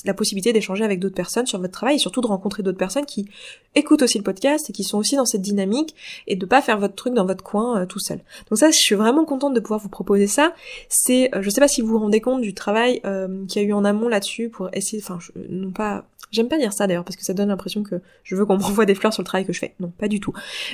[0.03, 3.06] la possibilité d'échanger avec d'autres personnes sur votre travail et surtout de rencontrer d'autres personnes
[3.06, 3.30] qui
[3.74, 5.95] écoutent aussi le podcast et qui sont aussi dans cette dynamique
[6.28, 8.20] et de pas faire votre truc dans votre coin euh, tout seul.
[8.49, 10.53] Donc ça, je suis vraiment contente de pouvoir vous proposer ça.
[10.89, 13.66] C'est, euh, je sais pas si vous vous rendez compte du travail euh, qu'il y
[13.66, 17.06] a eu en amont là-dessus pour essayer, enfin, non pas J'aime pas dire ça d'ailleurs
[17.06, 19.45] parce que ça donne l'impression que je veux qu'on m'envoie des fleurs sur le travail
[19.45, 19.75] que je fais.
[19.79, 20.33] Non, pas du tout.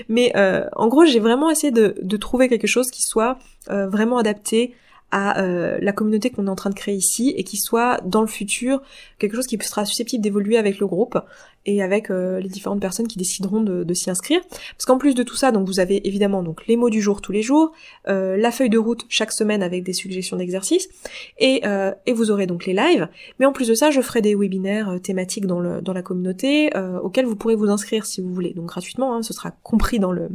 [0.09, 4.17] Mais euh, en gros, j'ai vraiment essayé de, trouver quelque chose qui soit euh, vraiment
[4.17, 4.75] adapté
[5.11, 8.21] à euh, la communauté qu'on est en train de créer ici et qui soit dans
[8.21, 8.81] le futur
[9.19, 11.19] quelque chose qui sera susceptible d'évoluer avec le groupe
[11.65, 14.41] et avec euh, les différentes personnes qui décideront de, s'y inscrire.
[14.49, 17.21] Parce qu'en plus de tout ça, donc vous avez évidemment donc les mots du jour
[17.21, 17.71] tous les jours,
[18.07, 20.89] euh, la feuille de route chaque semaine avec des suggestions d'exercices,
[21.37, 21.63] et,
[22.05, 23.07] et vous aurez donc les lives.
[23.39, 26.71] Mais en plus de ça, je ferai des webinaires thématiques dans, le, dans la communauté
[27.03, 28.53] auxquels vous pourrez vous inscrire si vous voulez.
[28.53, 30.29] Donc gratuitement, hein, ce sera compris dans le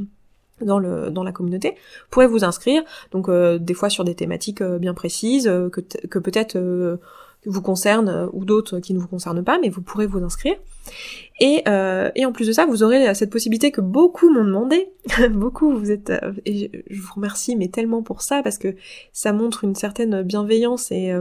[0.61, 1.75] dans le dans la communauté,
[2.11, 2.83] pourrez vous inscrire.
[3.13, 6.59] Donc euh, des fois sur des thématiques euh, bien précises euh, que, que peut-être
[7.45, 10.57] vous concernent ou d'autres qui ne vous concernent pas, mais vous pourrez vous inscrire.
[11.39, 11.63] Et,
[12.15, 14.89] et en plus de ça, vous aurez cette possibilité que beaucoup m'ont demandé.
[15.31, 16.13] beaucoup, vous êtes
[16.45, 18.75] je vous remercie mais tellement pour ça parce que
[19.13, 21.13] ça montre une certaine bienveillance et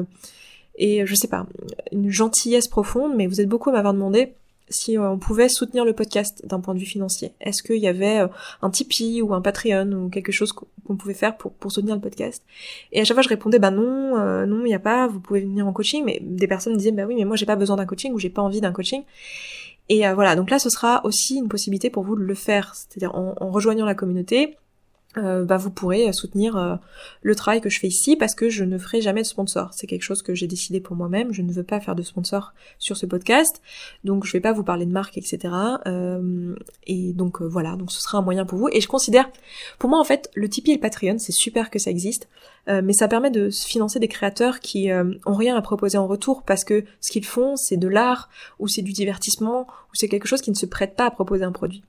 [0.78, 1.46] et je sais pas
[1.92, 3.14] une gentillesse profonde.
[3.16, 4.34] Mais vous êtes beaucoup à m'avoir demandé
[4.70, 7.34] si euh, on pouvait soutenir le podcast d'un point de vue financier.
[7.40, 8.28] Est-ce qu'il y avait euh,
[8.62, 12.44] un Tipeee ou un Patreon ou quelque chose qu'on pouvait faire pour, soutenir le podcast?
[12.92, 15.20] Et à chaque fois je répondais bah non, euh, non, il n'y a pas, vous
[15.20, 17.76] pouvez venir en coaching, mais des personnes disaient bah oui, mais moi j'ai pas besoin
[17.76, 19.04] d'un coaching ou j'ai pas envie d'un coaching.
[19.88, 23.14] Et voilà, donc là ce sera aussi une possibilité pour vous de le faire, c'est-à-dire
[23.14, 24.58] en rejoignant la communauté,
[25.18, 26.76] euh, bah vous pourrez soutenir euh,
[27.22, 29.70] le travail que je fais ici parce que je ne ferai jamais de sponsor.
[29.74, 31.34] C'est quelque chose que j'ai décidé pour moi-même.
[31.34, 33.62] Je ne veux pas faire de sponsor sur ce podcast,
[34.04, 35.54] donc je vais pas vous parler de marque, etc.
[35.88, 36.56] Euh,
[36.88, 38.70] et donc voilà, donc ce sera un moyen pour vous.
[38.72, 39.30] Et je considère,
[39.80, 42.28] pour moi en fait, le Tipeee et le Patreon, c'est super que ça existe,
[42.68, 46.64] mais ça permet de financer des créateurs qui ont rien à proposer en retour parce
[46.64, 50.42] que ce qu'ils font, c'est de l'art ou c'est du divertissement ou c'est quelque chose
[50.42, 51.84] qui ne se prête pas à proposer un produit.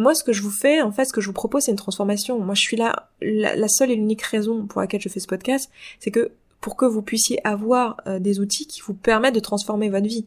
[0.00, 1.76] Moi, ce que je vous fais, en fait, ce que je vous propose, c'est une
[1.76, 2.40] transformation.
[2.40, 5.70] Moi, je suis là, la, seule et l'unique raison pour laquelle je fais ce podcast,
[5.98, 6.30] c'est que
[6.62, 10.24] pour que vous puissiez avoir euh, des outils qui vous permettent de transformer votre vie.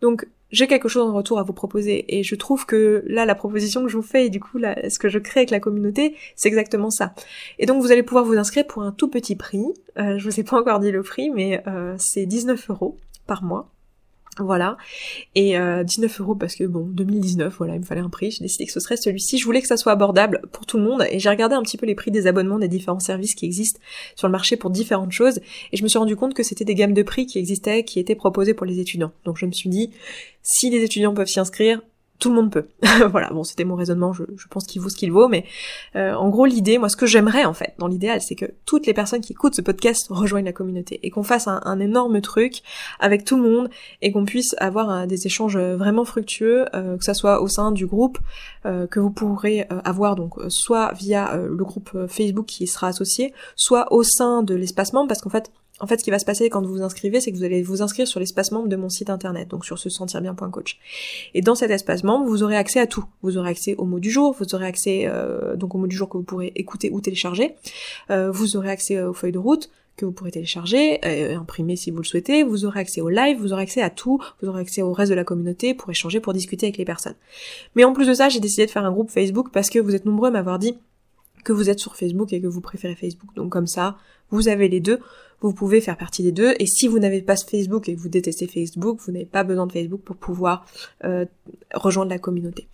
[0.00, 3.36] Donc, j'ai quelque chose en retour à vous proposer et je trouve que là la
[3.36, 5.58] proposition que je vous fais et du coup là, ce que je crée avec la
[5.58, 7.14] communauté c'est exactement ça
[7.58, 9.64] et donc vous allez pouvoir vous inscrire pour un tout petit prix
[9.98, 12.96] euh, je vous ai pas encore dit le prix mais euh, c'est 19 euros
[13.26, 13.68] par mois
[14.44, 14.76] voilà.
[15.34, 18.30] Et euh, 19 euros parce que bon, 2019, voilà, il me fallait un prix.
[18.30, 19.38] J'ai décidé que ce serait celui-ci.
[19.38, 21.04] Je voulais que ça soit abordable pour tout le monde.
[21.10, 23.80] Et j'ai regardé un petit peu les prix des abonnements des différents services qui existent
[24.14, 25.40] sur le marché pour différentes choses.
[25.72, 27.98] Et je me suis rendu compte que c'était des gammes de prix qui existaient, qui
[27.98, 29.12] étaient proposées pour les étudiants.
[29.24, 29.90] Donc je me suis dit,
[30.42, 31.80] si les étudiants peuvent s'y inscrire,
[32.18, 32.66] tout le monde peut.
[33.10, 35.44] voilà, bon, c'était mon raisonnement, je, pense qu'il vaut ce qu'il vaut, mais
[35.96, 38.86] euh, en gros, l'idée, moi, ce que j'aimerais, en fait, dans l'idéal, c'est que toutes
[38.86, 42.62] les personnes qui écoutent ce podcast rejoignent la communauté et qu'on fasse un, énorme truc
[43.00, 43.68] avec tout le monde
[44.00, 47.86] et qu'on puisse avoir des échanges vraiment fructueux, euh, que ça soit au sein du
[47.86, 48.18] groupe
[48.64, 53.92] euh, que vous pourrez avoir, donc, soit via le groupe Facebook qui sera associé, soit
[53.92, 55.50] au sein de l'espace membre, parce qu'en fait,
[55.80, 57.62] en fait, ce qui va se passer quand vous vous inscrivez, c'est que vous allez
[57.62, 60.78] vous inscrire sur l'espace membre de mon site internet, donc sur se sentir bien.coach.
[61.34, 63.04] Et dans cet espace membre, vous aurez accès à tout.
[63.22, 65.96] Vous aurez accès au mot du jour, vous aurez accès euh, donc au mot du
[65.96, 67.56] jour que vous pourrez écouter ou télécharger.
[68.10, 71.90] Euh, vous aurez accès aux feuilles de route que vous pourrez télécharger, euh, imprimer si
[71.90, 72.42] vous le souhaitez.
[72.42, 74.18] Vous aurez accès au live, vous aurez accès à tout.
[74.40, 77.14] Vous aurez accès au reste de la communauté pour échanger, pour discuter avec les personnes.
[77.74, 79.94] Mais en plus de ça, j'ai décidé de faire un groupe Facebook parce que vous
[79.94, 80.76] êtes nombreux à m'avoir dit
[81.46, 83.34] que vous êtes sur Facebook et que vous préférez Facebook.
[83.36, 83.96] Donc comme ça,
[84.30, 85.00] vous avez les deux
[85.40, 86.54] vous pouvez faire partie des deux.
[86.58, 89.66] Et si vous n'avez pas Facebook et que vous détestez Facebook, vous n'avez pas besoin
[89.66, 90.66] de Facebook pour pouvoir
[91.04, 91.24] euh,
[91.74, 92.68] rejoindre la communauté.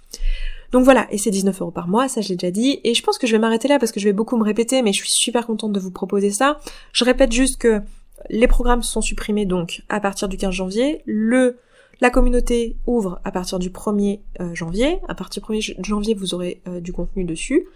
[0.71, 3.03] Donc voilà, et c'est 19 euros par mois, ça je l'ai déjà dit, et je
[3.03, 5.01] pense que je vais m'arrêter là parce que je vais beaucoup me répéter, mais je
[5.01, 6.61] suis super contente de vous proposer ça.
[6.93, 7.83] Je répète juste que
[8.31, 11.59] les programmes sont supprimés donc à partir du 15 janvier, le
[12.03, 14.99] la communauté ouvre à partir du 1er euh, janvier.
[15.09, 17.67] À partir du 1er janvier, vous aurez euh, du contenu dessus.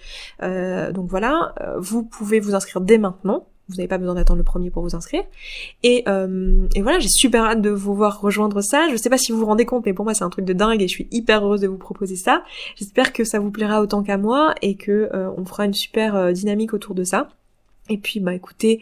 [0.42, 3.46] donc voilà, vous pouvez vous inscrire dès maintenant.
[3.68, 5.24] Vous n'avez pas besoin d'attendre le premier pour vous inscrire.
[5.82, 8.88] Et, euh, voilà, j'ai super hâte de vous voir rejoindre ça.
[8.90, 10.52] Je sais pas si vous vous rendez compte, mais pour moi c'est un truc de
[10.52, 12.44] dingue et je suis hyper heureuse de vous proposer ça.
[12.76, 16.14] J'espère que ça vous plaira autant qu'à moi et que euh, on fera une super
[16.14, 17.28] euh, dynamique autour de ça.
[17.88, 18.80] Et puis bah écoutez,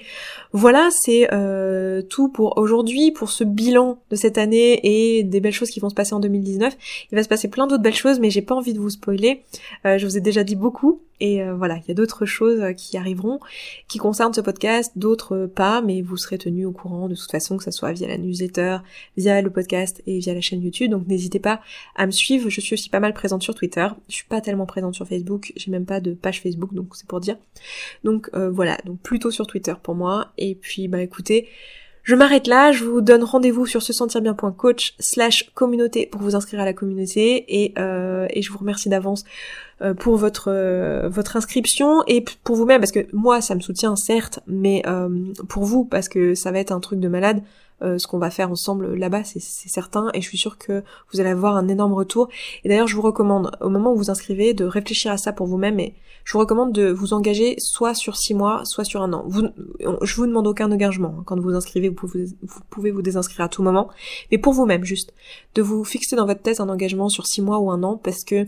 [0.52, 5.52] voilà, c'est euh, tout pour aujourd'hui, pour ce bilan de cette année et des belles
[5.52, 6.74] choses qui vont se passer en 2019.
[7.12, 9.42] Il va se passer plein d'autres belles choses, mais j'ai pas envie de vous spoiler.
[9.84, 12.62] Euh, je vous ai déjà dit beaucoup, et euh, voilà, il y a d'autres choses
[12.76, 13.40] qui arriveront,
[13.88, 17.56] qui concernent ce podcast, d'autres pas, mais vous serez tenus au courant de toute façon,
[17.56, 18.78] que ce soit via la newsletter,
[19.16, 20.90] via le podcast et via la chaîne YouTube.
[20.90, 21.60] Donc n'hésitez pas
[21.96, 22.50] à me suivre.
[22.50, 23.86] Je suis aussi pas mal présente sur Twitter.
[24.08, 25.52] Je suis pas tellement présente sur Facebook.
[25.56, 27.36] J'ai même pas de page Facebook, donc c'est pour dire.
[28.02, 30.32] Donc voilà plutôt sur Twitter pour moi.
[30.38, 31.48] Et puis bah écoutez,
[32.04, 36.36] je m'arrête là, je vous donne rendez-vous sur se sentir bien.coach slash communauté pour vous
[36.36, 41.08] inscrire à la communauté et, euh, et je vous remercie d'avance euh, pour votre euh,
[41.08, 44.82] votre inscription et pour vous-même parce que moi ça me soutient certes mais
[45.48, 47.42] pour vous parce que ça va être un truc de malade
[47.98, 50.82] ce qu'on va faire ensemble là-bas, c'est certain, et je suis sûre que
[51.12, 52.28] vous allez avoir un énorme retour.
[52.62, 55.46] Et d'ailleurs, je vous recommande, au moment où vous inscrivez, de réfléchir à ça pour
[55.46, 59.12] vous-même, et je vous recommande de vous engager soit sur six mois, soit sur un
[59.12, 59.24] an.
[59.28, 59.42] Vous,
[60.02, 61.16] je vous demande aucun engagement.
[61.18, 61.22] Hein.
[61.26, 63.90] Quand vous vous inscrivez, vous pouvez, vous pouvez vous désinscrire à tout moment.
[64.32, 65.12] Mais pour vous-même, juste,
[65.54, 68.24] de vous fixer dans votre tête un engagement sur six mois ou un an, parce
[68.24, 68.46] que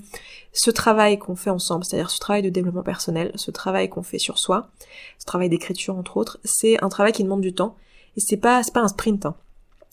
[0.54, 4.18] ce travail qu'on fait ensemble, c'est-à-dire ce travail de développement personnel, ce travail qu'on fait
[4.18, 4.70] sur soi,
[5.18, 7.76] ce travail d'écriture entre autres, c'est un travail qui demande du temps.
[8.16, 9.34] Et c'est pas, c'est pas un sprint, hein.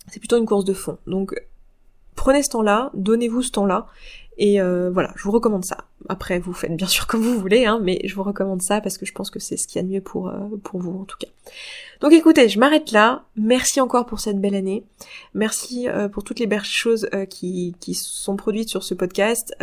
[0.07, 0.97] c'est plutôt une course de fond.
[1.07, 1.35] Donc
[2.15, 3.87] prenez ce temps-là, donnez-vous ce temps-là,
[4.37, 5.77] et euh, voilà, je vous recommande ça.
[6.09, 8.97] Après, vous faites bien sûr comme vous voulez, hein, mais je vous recommande ça parce
[8.97, 10.99] que je pense que c'est ce qu'il y a de mieux pour, euh, pour vous
[11.01, 11.27] en tout cas.
[12.01, 13.23] Donc écoutez, je m'arrête là.
[13.35, 14.83] Merci encore pour cette belle année.
[15.33, 19.55] Merci euh, pour toutes les belles choses qui, qui sont produites sur ce podcast.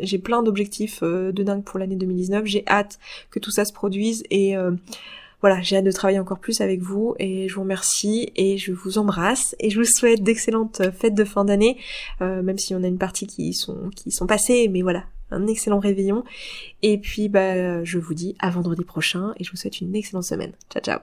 [0.00, 2.44] J'ai plein d'objectifs de dingue pour l'année 2019.
[2.46, 2.98] J'ai hâte
[3.30, 4.54] que tout ça se produise et
[5.40, 8.72] voilà, j'ai hâte de travailler encore plus avec vous et je vous remercie et je
[8.72, 11.78] vous embrasse et je vous souhaite d'excellentes fêtes de fin d'année,
[12.20, 15.46] euh, même si on a une partie qui sont qui sont passées, mais voilà, un
[15.46, 16.24] excellent réveillon.
[16.82, 20.24] Et puis bah je vous dis à vendredi prochain et je vous souhaite une excellente
[20.24, 20.52] semaine.
[20.70, 20.98] Ciao ciao